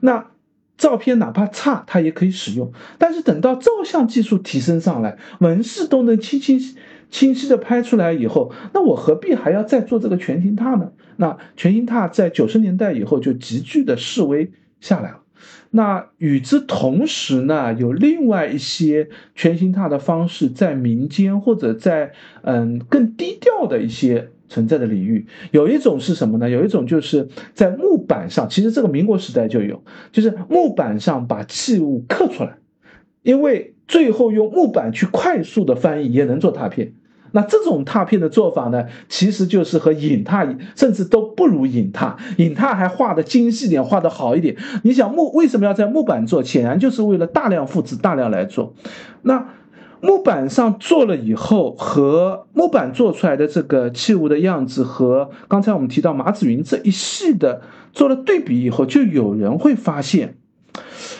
[0.00, 0.28] 那
[0.78, 2.72] 照片哪怕差，它也可以使用。
[2.96, 6.58] 但是等到照相技术提升上来，纹饰都能清清
[7.10, 10.92] 清晰的拍出来以后，那我何必还要再做这个全形拓呢？
[11.16, 14.50] 那全形拓在九十年代以后就急剧的式微
[14.80, 15.18] 下来了。
[15.72, 25.26] 那与之同时呢，有另外一些全形拓的方式在民间或者在嗯更低调的一些存在的领域。
[25.52, 26.50] 有一种是什么呢？
[26.50, 32.56] 有一种就是在木板上，其实这个民国时代就有，就是木板上把器物刻出来，
[33.22, 36.92] 因为最后用木板去快速的翻译也能做拓片。
[37.32, 44.56] 那这种拓片的做法呢，其实就是和影拓甚至都不如影拓，影拓还画的精细点，画的好一点。
[44.82, 46.42] 你想木为什么要在木板做？
[46.42, 48.74] 显然就是为了大量复制，大量来做。
[49.22, 49.46] 那
[50.00, 57.62] 木板上做了以后，和木板做出来的这个器物的样子，和刚才我们提到马子云这一系的
[57.92, 60.36] 做了对比以后，就有人会发现，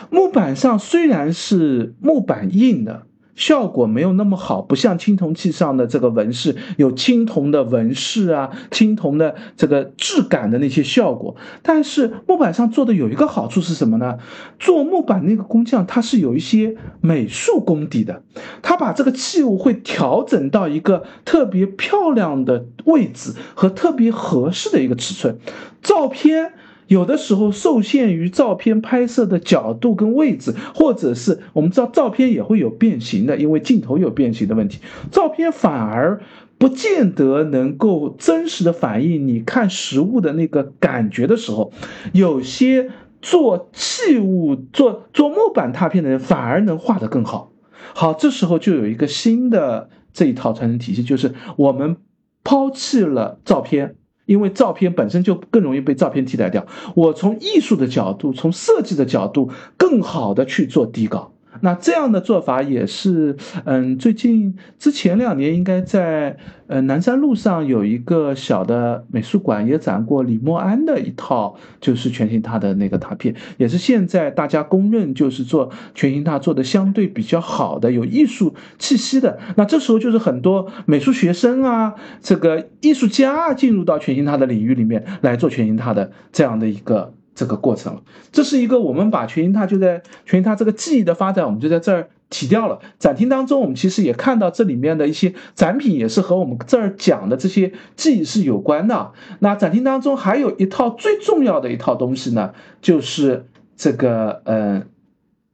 [0.09, 3.03] 木板上虽然是木板印的。
[3.37, 11.37] 效果没有那么好，不像青铜器上的这个纹饰有青铜的纹饰啊，青铜的这个质感的那些效果。
[11.63, 14.19] 但是木板上做的有一个好处是什么呢？
[14.59, 18.23] 做木板那个工匠他是有一些美术功底的，
[18.63, 25.39] 他把这个器物会调整到一个特别漂亮的位置和特别合适的一个尺寸，
[25.83, 26.53] 照片。
[26.91, 34.81] 有的时候受限于照片拍摄的角度跟位置，或者是我们知道照片也会有变形的，因为镜头有变形的问题，
[35.13, 36.21] 照片反而
[36.59, 41.73] 不见得能够真实的反映你看实物的那个感觉的时候，
[42.13, 42.91] 有些
[43.23, 47.53] 做器物、做做木板拓片的人反而能画得更好。
[47.95, 51.99] 好，这时候就有一个新的这一套传承体系，就是我们
[52.43, 53.95] 抛弃了照片。
[54.31, 56.65] 因为照片本身就更容易被照片替代掉，
[56.95, 61.33] 我从艺术的角度，从设计的角度，更好的去做底稿。
[61.61, 66.37] 那这样的做法也是，嗯，最近之前两年应该在
[66.67, 79.39] 呃南山路上有一个小的美术馆也展过李默安的一套，就是全形拓的那个拓片，也是现在大家公认就是做全形拓做的相对比较好的，有艺术气息的。
[79.57, 87.13] 那这时候就是很多美术学生啊，这个艺术家进入到全形拓的领域里面来做全形拓的这样的一个。
[87.35, 88.03] 这个过程，
[88.33, 92.79] 这是一个我们把全形拓就在全形拓这个技艺的发展，我们就在这儿提掉了。
[92.99, 99.13] 展厅当中，我们其实也看到这里面的一些展品，也是和我们这儿讲的这些技艺是有关的。
[99.39, 102.53] 那展厅当中还有一套最重要的一套东西呢，
[102.83, 104.83] 就是这个呃，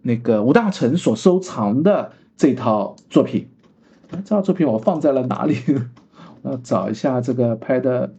[0.03, 3.49] 那个吴大成所收藏的这套作品。
[4.11, 5.57] 这套作品我放在了哪里？
[6.43, 8.15] 我要找一下这个拍的。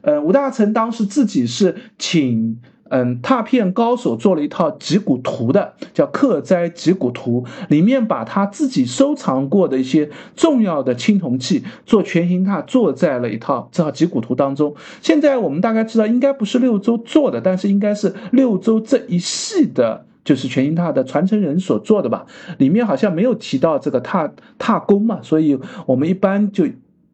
[0.00, 2.58] 呃，吴大成当时自己是请。
[2.90, 14.74] 嗯，拓片高手做了一套脊骨图的，叫《客斋脊骨图》，里面把他自己收藏过的一些重要的青铜器做全形拓，做在了一套这套脊骨图当中。
[15.02, 22.26] 现在我们大概知道，应该不是六周做的，但是应该是六周这一系的，就是全形拓的传承人所做的吧？
[22.58, 26.66] 里面好像没有提到这个拓拓工嘛，所以我们一般就。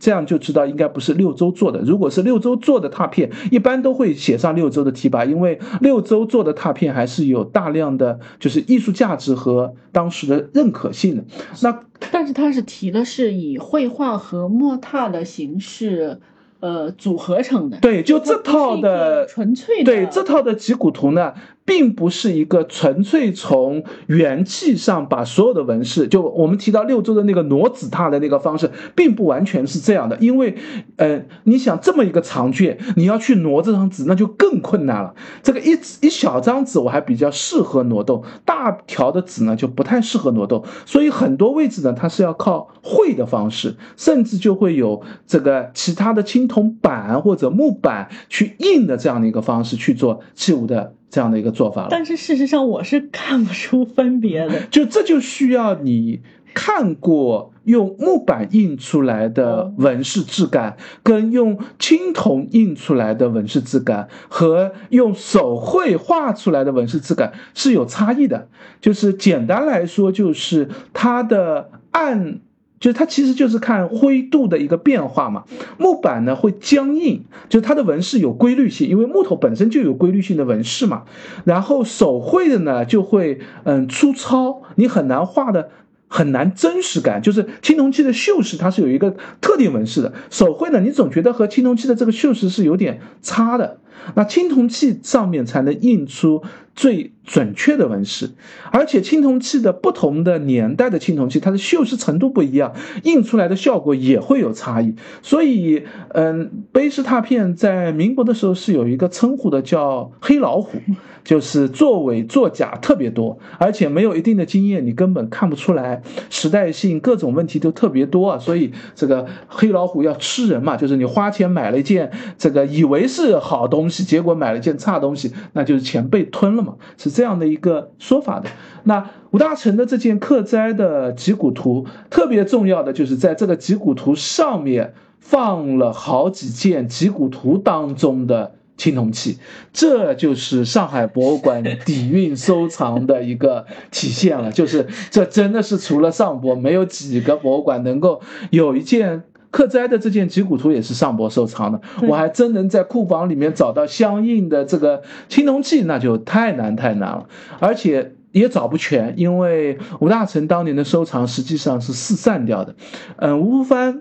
[0.03, 1.81] 这样就知道应该不是六周做的。
[1.83, 11.25] 如果是六周做的拓片，一般都会写上六周的提拔，因为六周做的拓片还是有大量的就是艺术价值和当时的认可性的。
[11.63, 16.19] 那但是他是提的是以绘画和墨拓的形式。
[16.63, 21.35] 呃，组合成的对，就这套的纯粹的对这套的脊骨图呢，
[21.73, 30.19] 并不是一个纯粹从元气上把所有的纹饰，就我们提到六周的那个挪子拓的那个方式，并不完全是这样的。
[30.19, 30.55] 因为，
[30.97, 35.15] 呃，你想这么一个长卷，你要去挪这张纸，那就更困难了。
[35.43, 40.63] 这个一一小张纸我还比较适合挪动，大条的纸呢就不太适合挪动。
[40.85, 46.43] 所以很多位置呢，它是要靠绘的方式，甚至就会有这个其他的青。
[46.53, 56.23] 铜板或者木板去印的这样的一个方式去做器物的这样的一个做法了，但是事实上我是看不出分别的，就 这就需要你
[56.55, 68.49] 看过用木板印出来的纹饰质感，跟用青铜印出来的纹饰质感和用手绘画出来的纹饰质感是有差异的。
[68.81, 72.41] 就是简单来说，就是它的按。
[72.83, 75.45] 就是它其实就是看灰度的一个变化嘛，
[75.79, 81.05] 木板呢会僵硬，就是它的纹饰有规律性，因为木头本身就有规律性的纹饰嘛。
[81.45, 85.71] 然后手绘的呢就会嗯粗糙，你很难画的
[86.09, 87.23] 很难真实感。
[87.23, 93.79] 就是青铜器的锈蚀它是有一个特定纹饰的，手绘呢你总觉得和青铜器的这个锈蚀是有点差的。
[94.17, 96.43] 那青铜器上面才能印出
[96.75, 98.31] 最准确的纹饰，
[98.73, 104.95] 而且青铜器的不同的年代的青铜器，它的锈蚀程度不一样，印出来的效果也会有差异。
[105.23, 110.79] 所以，嗯，碑式拓片在民国的时候是有一个称呼的，叫“黑老虎”，
[111.23, 118.39] 就是作伪作假特别多，而且没有一定的经验，你根本看不出来时代性，各种问题都特别多啊。
[118.39, 126.62] 所以，这个黑老虎要吃人嘛，就是你花钱买了一件这个以为是好东西，结果买了一件差东西，那就是钱被吞了
[126.99, 127.13] 是。
[127.13, 128.49] 这样的一个说法的，
[128.85, 139.39] 那吴大成的这件刻斋的脊骨图，特别重要的就是在这个脊骨图上面放了好几件脊骨图当中的青铜器，
[139.75, 144.51] 这就是上海博物馆底蕴收藏的一个体现了。
[144.51, 149.25] 就是这真的是除了上博，没有几个博物馆能够有一件。
[149.53, 157.29] 刻斋的这件脊骨图也是上博收藏的，我还真能在库房里面找到相应的这个青铜器，那就太难太难了，
[157.61, 162.75] 而且也找不全，因为吴大成当年的收藏实际上是四散掉的。
[163.17, 164.01] 嗯，吴帆，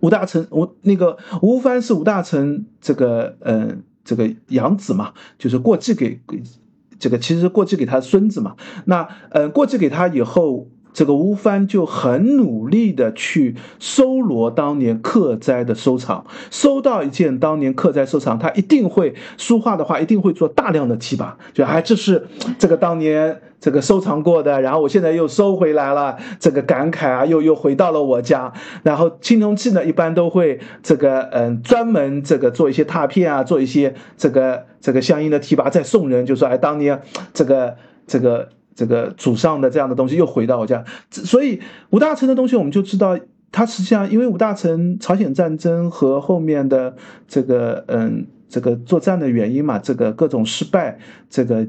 [0.00, 6.20] 吴大成，吴那个吴帆是吴大成这个嗯这个养子嘛，就是过继给
[6.98, 8.56] 这个其实过继给他孙子嘛。
[8.86, 10.68] 那嗯过继给他以后。
[10.94, 22.26] 这个吴帆就很努力的去搜罗当年刻斋的收藏，搜到一件当年刻斋收藏，他一定会书画的话，一定会做大量的提拔，就哎，这是
[22.58, 28.52] 这个当年这个收藏过的，然后我现在又收回来了，这个感慨啊，又又回到了我家。
[28.84, 37.74] 然后青铜器呢，一般都会这个嗯，专门这个做一些拓片啊，做一些这个这个相应的提拔，再送人，就说哎，当年这个
[38.06, 38.48] 这个。
[38.74, 41.60] 这个祖上的这样的东西又回到我家，所以
[41.90, 43.18] 吴大成的东西我们就知道，
[43.52, 46.96] 他实际上因为吴大成朝鲜战争和后面的
[47.28, 50.98] 这个嗯这个作战的原因嘛，这个各种失败，
[51.28, 51.66] 这个。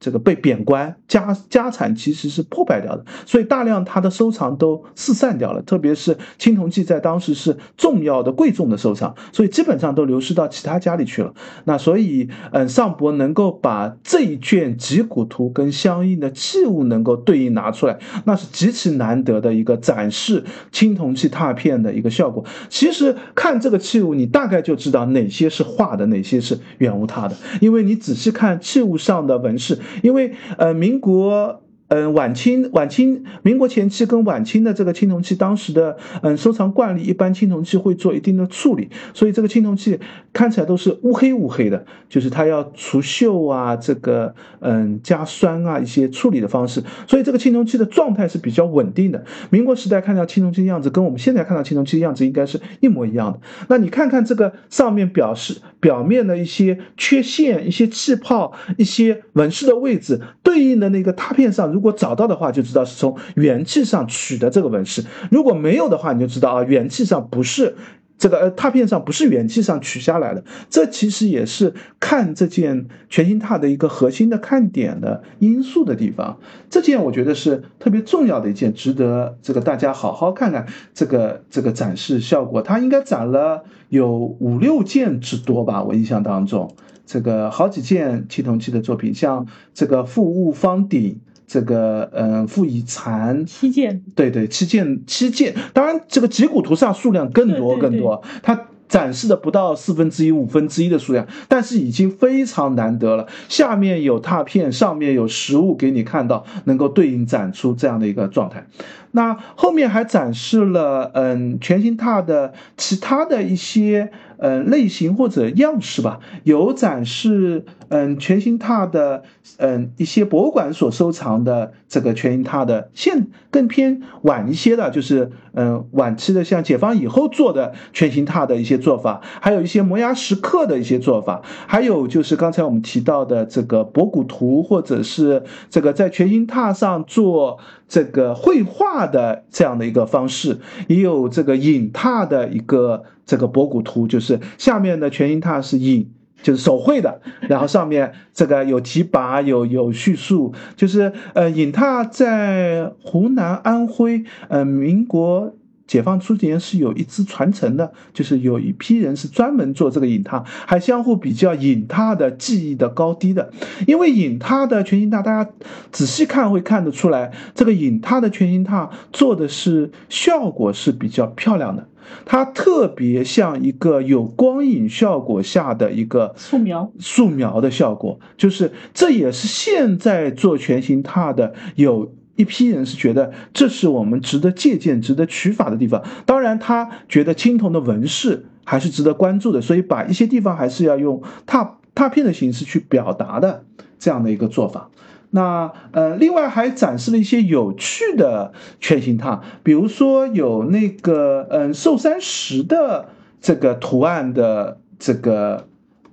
[0.00, 5.60] 这个被贬官，家家产其实是破败掉的，所以大量他的收藏都四散掉了。
[5.62, 11.34] 特别是青铜器，在当时是重要的、贵重的收藏，所以基本上都流失到其他家里去了。
[11.64, 22.44] 那所以，嗯，上博能够把这一卷脊骨图跟相应的器物能够对应拿出来，那是极其难得的一个展示青铜器拓片的一个效果。
[22.68, 29.76] 其实看这个器物，你大概就知道哪些是画的，哪些是原物拓的，因为你仔细看器物上的纹饰。
[30.02, 31.62] 因为呃，民国。
[31.88, 39.98] 嗯，晚清、晚清、民国前期跟晚清的这个青铜器，当时的嗯收藏惯例，一般青铜器会做一定的处理，所以这个青铜器
[40.30, 49.24] 看起来都是乌黑乌黑的，就是它要除锈啊，这个嗯加酸啊一些处理的方式，所以这个青铜器的状态是比较稳定的。
[49.48, 53.40] 民国时代看到青铜器的样子，跟我们现在看到青铜器的样子应该是一模一样的。
[53.68, 61.77] 那你看看这个上面表示表面的一些缺陷、一些气泡、一些纹饰的位置，对应的那个拓片上。
[61.78, 67.76] 如果找到的话，就知道是从元气上取的这个纹饰；如果没有的话，你就知道啊，元气上不是
[68.18, 70.42] 这个呃拓片上不是元气上取下来的。
[70.68, 76.40] 这其实也是看这件全新拓的一个核心的看点的因素的地方。
[76.68, 82.60] 这件我觉得是特别重要的一件，值得这个大家好好看看这个这个展示效果。
[82.60, 86.74] 它应该展了有五六件之多吧，我印象当中，
[87.06, 91.20] 这个好几件青铜器的作品，像这个复物方鼎。
[91.48, 95.54] 这个嗯，傅以禅七件，对对，七件七件。
[95.72, 103.26] 当然，这个脊骨图上数量更多更多，它展示的不到四分之一、五分之一的数量，但是已经非常难得了。
[103.48, 108.66] 下面有拓片，上面有实物给你看到，能够对应展出这样的一个状态。
[109.12, 114.10] 那后面还展示了嗯，全新拓的其他的一些。
[114.40, 119.22] 呃，类型或者样式吧，有展示，嗯，全新拓的，
[119.56, 137.58] 嗯，一些博物馆所收藏的这个全新拓的现更偏晚一些的，就是，嗯，晚期的像解放以后做的全新拓的一些做法，还有一些摩崖石刻的一些做法，还有就是刚才我们提到的这个博古图，或者是这个在全新拓上做
[137.88, 140.58] 这个绘画的这样的一个方式，
[140.88, 143.04] 也有这个引拓的一个。
[143.28, 146.10] 这个博古图就是下面的全音拓是印，
[146.42, 155.54] 就是手绘的，然后上面这个有提拔，有有叙述，就是呃引拓在湖南、安徽，呃民国
[155.86, 163.50] 解放初年是有一支传承的，就是有一批人是专门做这个引拓，还相互比较引拓的技艺的高低的，
[163.86, 165.50] 因为引拓的全音拓，大家
[165.90, 171.88] 仔细看会看得出来，这个引拓的全音拓做的是效果是比较漂亮的。
[172.24, 186.04] 它特别像一个有光影效果下的一个素描素描的效果，就是这也是现在做全形拓的有一批人是觉得这是我们值得借鉴、值得取法的地方。
[186.24, 193.64] 当然，他觉得青铜的纹饰还是值得关注的，所以把一些地方还是要用拓拓片的形式去表达的
[193.98, 194.90] 这样的一个做法。
[195.30, 203.08] 那呃，另外还展示了一些有趣的全形拓，比如说有那个嗯寿山石的
[203.40, 205.66] 这个图案的这个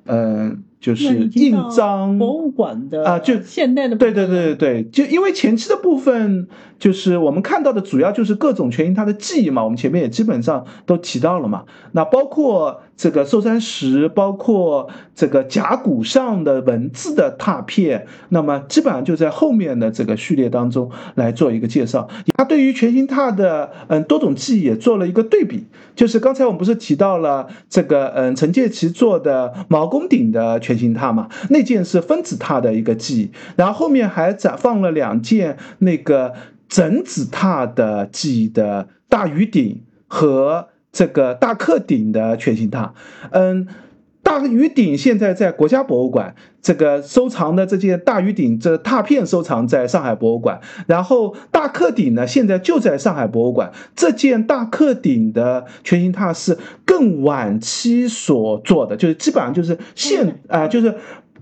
[0.06, 0.64] 嗯。
[0.78, 6.48] 就是印章博物馆的啊，就现代的对对对对对，就因为前期的部分，
[6.78, 11.64] 就是我们看到的主要就是各种全形它的记忆嘛，我们前面也基本上都提到了嘛。
[11.94, 22.08] 那包括这个寿山石，包括这个甲骨上的文字的拓片，那么基本上就在后面的这个序列当中来做一个介绍。
[22.38, 25.66] 它对于全形拓的嗯多种记忆也做了一个对比，
[25.96, 30.76] 就是刚才我们不是提到了这个嗯陈介奇做的毛公鼎的全。
[30.76, 36.34] 形拓嘛，那件是分子拓的一个记忆，然后后面还展放了两件那个
[36.68, 42.94] 整子拓的记忆的大鱼鼎和这个大克鼎的全形拓，
[43.32, 43.68] 嗯。
[44.26, 53.72] 大鱼鼎现在在国家博物馆，这个收藏的这件大鱼鼎这拓片收藏在上海博物馆，然后大克鼎呢现在就在上海博物馆。
[53.96, 60.96] 这件大克鼎的全形拓是更晚期所做的，就是基本上就是现啊就是。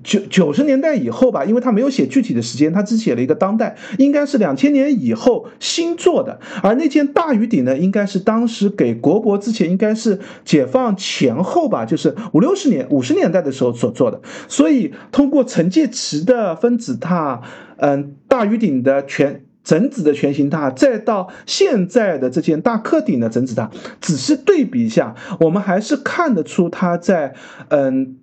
[0.04, 6.40] 九九十年代以后吧，因为他没有写具体的时间，他只写了一个当代，应该是两千年以后新做的。
[6.62, 14.22] 而那件大鱼鼎呢，应该是当时给国博之前，应该是解放前后吧，就是五六十年、五十年代的时候所做的。
[14.48, 17.42] 所以通过陈介奇的分子拓，
[17.78, 23.70] 嗯，大鱼鼎的全整子的全形拓，再到现在的这件大克鼎的整子拓，
[24.02, 27.34] 仔细对比一下，我们还是看得出它在
[27.70, 28.18] 嗯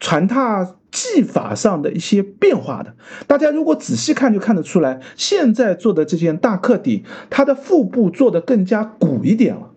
[0.00, 0.76] 传拓。
[0.92, 2.94] 技法上的一些变化的，
[3.26, 9.72] 大家如果仔细看就看得出来，现在做的这件大克鼎，它的腹部做的更加鼓一点了。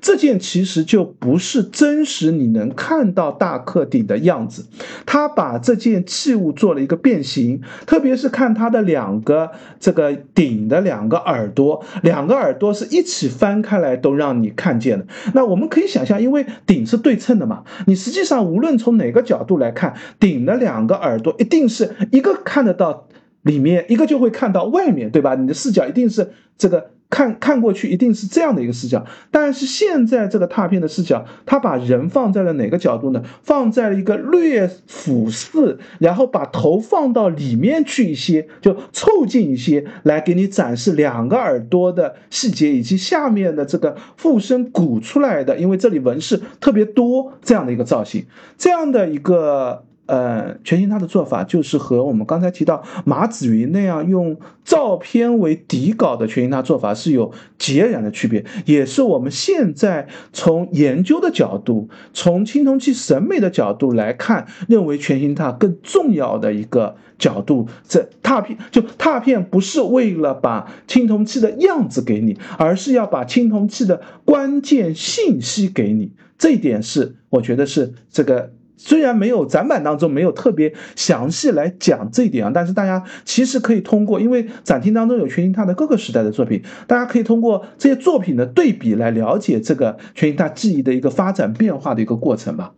[0.00, 4.64] 这件其实就不是真实你能看到大克鼎的样子，
[5.06, 9.50] 他把这件器物做了一个变形，特别是看它的两个
[9.80, 15.06] 这个鼎的两个耳朵，两个耳朵是一起翻开来都让你看见的。
[15.34, 23.08] 那我们可以想象，因为鼎是对称的嘛，你实际上无论从哪个角度来看，鼎的两个耳朵一定是一个看得到
[23.42, 25.34] 里面，一个就会看到外面，对吧？
[25.34, 26.90] 你的视角一定是这个。
[27.14, 33.22] 看看过去一定是这样的一个视角，但是现在这个拓片的视角，它把人放在了哪个角度呢？
[33.40, 48.26] 放在了一个略俯视，然后把头放到里面去一些，就凑近一些来给你展示两个耳朵的细节，以及下面的这个附身鼓出来的，因为这里纹饰特别多这样的一个造型，
[48.58, 49.84] 这样的一个。
[50.06, 67.66] 呃，全新拓的做法就是和我们刚才提到马子云那样用照片为底稿的全新拓做法是有截然的区别，也是我们现在从研究的角度，从青铜器审美的角度来看，认为全新拓更重要的一个角度。
[67.88, 76.12] 这拓片就拓片不是为了把青铜器的样子给你，而是要把青铜器的关键信息给你。
[76.36, 78.52] 这一点是我觉得是这个。
[78.76, 92.74] 虽然没有展板当中没有特别详细来讲这一点啊，但是大家其实可以通过，因为展厅当中有全形拓的各个时代的作品，大家可以通过这些作品的对比来了解这个全形拓技艺的一个发展变化的一个过程吧。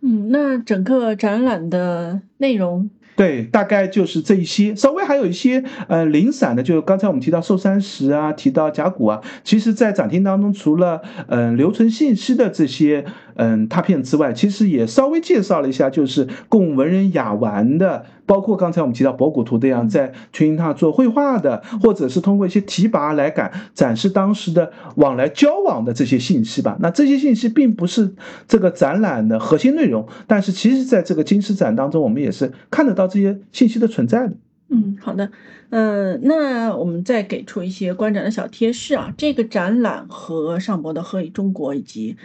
[0.00, 2.90] 嗯，那整个展览的内容。
[3.22, 13.04] 对，大概就是这一些，稍微还有一些呃零散的，就刚才我们提到寿山石啊，提到甲骨啊，其实，在展厅当中，除了嗯留存信息的这些
[13.34, 18.04] 嗯拓片之外，其实也稍微介绍了一下，就是供文人雅玩的。
[18.24, 26.78] 包括刚才我们提到博古图这样在群英塔做绘画的，或者是通过一些提拔来感展示当时的往来交往的这些信息吧。
[26.80, 28.14] 那这些信息并不是
[28.46, 34.34] 这个展览的核心内容，但是其实在这个金狮展当中，我们也是看得到这些信息的存在的。
[34.68, 35.30] 嗯，好的。
[35.68, 39.12] 呃，那我们再给出一些观展的小贴士啊。
[39.18, 42.16] 这个展览和尚博的《何以中国》以及。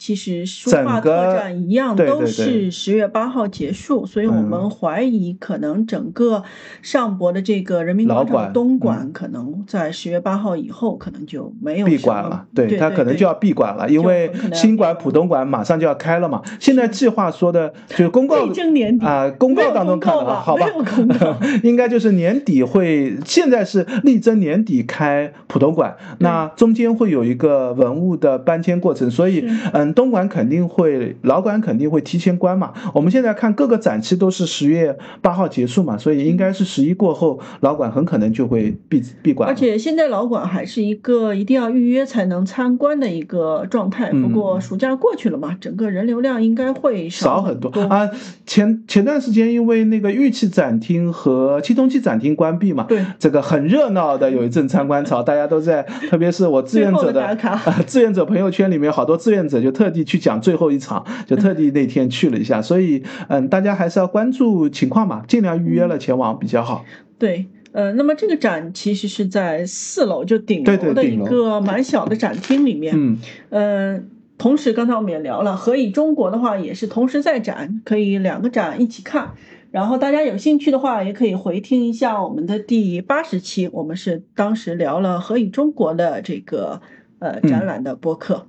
[0.00, 4.48] 其实书画特展一样，都是十月八号结束，所以我嗯。
[4.48, 6.42] 们怀疑可能整个
[6.80, 8.78] 上博的这个人民广老馆场东嗯。
[8.78, 16.40] 馆可能在十月八号以后可能就没有闭馆了，对对，对对它可能就要闭馆了，因为新馆、浦东馆马上就要开了嘛。
[16.58, 18.36] 现在计划说的 就是公告
[19.02, 20.66] 啊、公告当中看的公告吧好吧
[21.62, 32.72] 应该就是年底会，现在是力争年底开浦东馆，那中间会有一个文物的搬迁过程，所以是嗯，东莞肯定会，老馆肯定会提前关嘛。
[32.94, 39.48] 我们现在看各个展期都是十月八号结束嘛，所以应该是十一过后，老馆很可能就会闭闭馆。
[39.48, 44.08] 而且现在老馆还是一个一定要预约才能参观的一个状态。
[44.12, 48.08] 嗯不过暑假过去了嘛，整个人流量应该会少很很多啊！
[48.46, 66.84] 前前段时间因为那个玉器展厅和青铜器展厅关闭嘛，对这个很热闹的有一阵参观潮，大家都在，特别是我志愿者的啊，志愿者朋友圈里面好多志愿者就特地去讲最后一场， 就特地那天去了一下，所以嗯，大家还是要关注情况嘛，尽量预约了前往比较好。
[67.18, 72.94] 对，呃，那么这个展其实是在四楼，就顶楼的一个蛮小的展厅里面。
[72.94, 73.18] 嗯，
[73.48, 74.02] 呃，
[74.36, 79.30] 同时刚才我们也聊了，何以中国的话也是同时在展，可以两个展一起看。
[79.70, 86.82] 然后大家有兴趣的话，也可以回听一下我们的第八十期，我们是当时聊了何以中国的这个
[87.18, 88.46] 呃嗯展览的播客。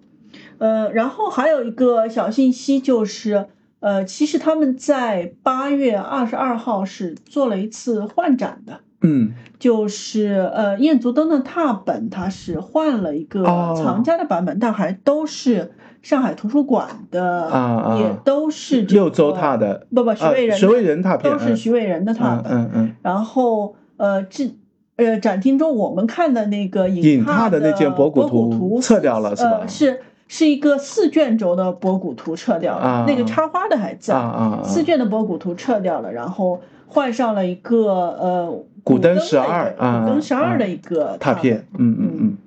[0.62, 3.48] 呃，然后还有一个小信息就是，
[3.80, 8.82] 呃，其实他们在八月二十二号是做了一次换展的。
[9.02, 15.72] 嗯，就是呃，燕足灯的拓本，它是换了一个哦藏家的版本，但还都是
[16.04, 22.54] 上海图书馆的，啊啊也都是这六周个拓的，不不，徐啊渭人的、徐渭人拓片都是徐渭人的拓嗯本。
[22.54, 24.54] 嗯嗯，然后呃，这
[24.98, 30.00] 呃展厅中我们看的那个影拓拓的那件博博古图图撤掉了是吧呃，是
[30.34, 34.16] 是一个四卷轴的博古图撤掉了，啊那个插花的还在。
[34.64, 37.86] 四卷的博古图撤掉了，然后换上了一个
[38.18, 42.38] 呃古灯的一个12啊古灯十啊二的一个拓拓片，嗯嗯嗯。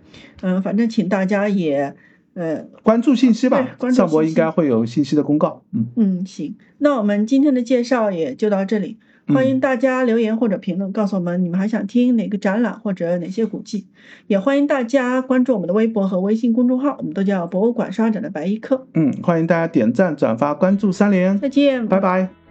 [0.40, 1.94] 嗯，反正请大家也
[2.32, 5.60] 呃关注信息对吧，关注上博应该会有信息的公告。
[5.74, 8.96] 嗯，嗯行，那我们今天的介绍也就到这里，
[9.28, 13.86] 欢迎大家留言或者评论告诉我们你们还想听哪个展览或者哪些古迹，
[14.26, 18.86] 也欢迎大家关注我们的微博和微信公众号，我们都叫博物馆刷展的白衣客。
[18.94, 22.43] 嗯，欢迎大家点赞、转发、关注三连，再见，拜拜。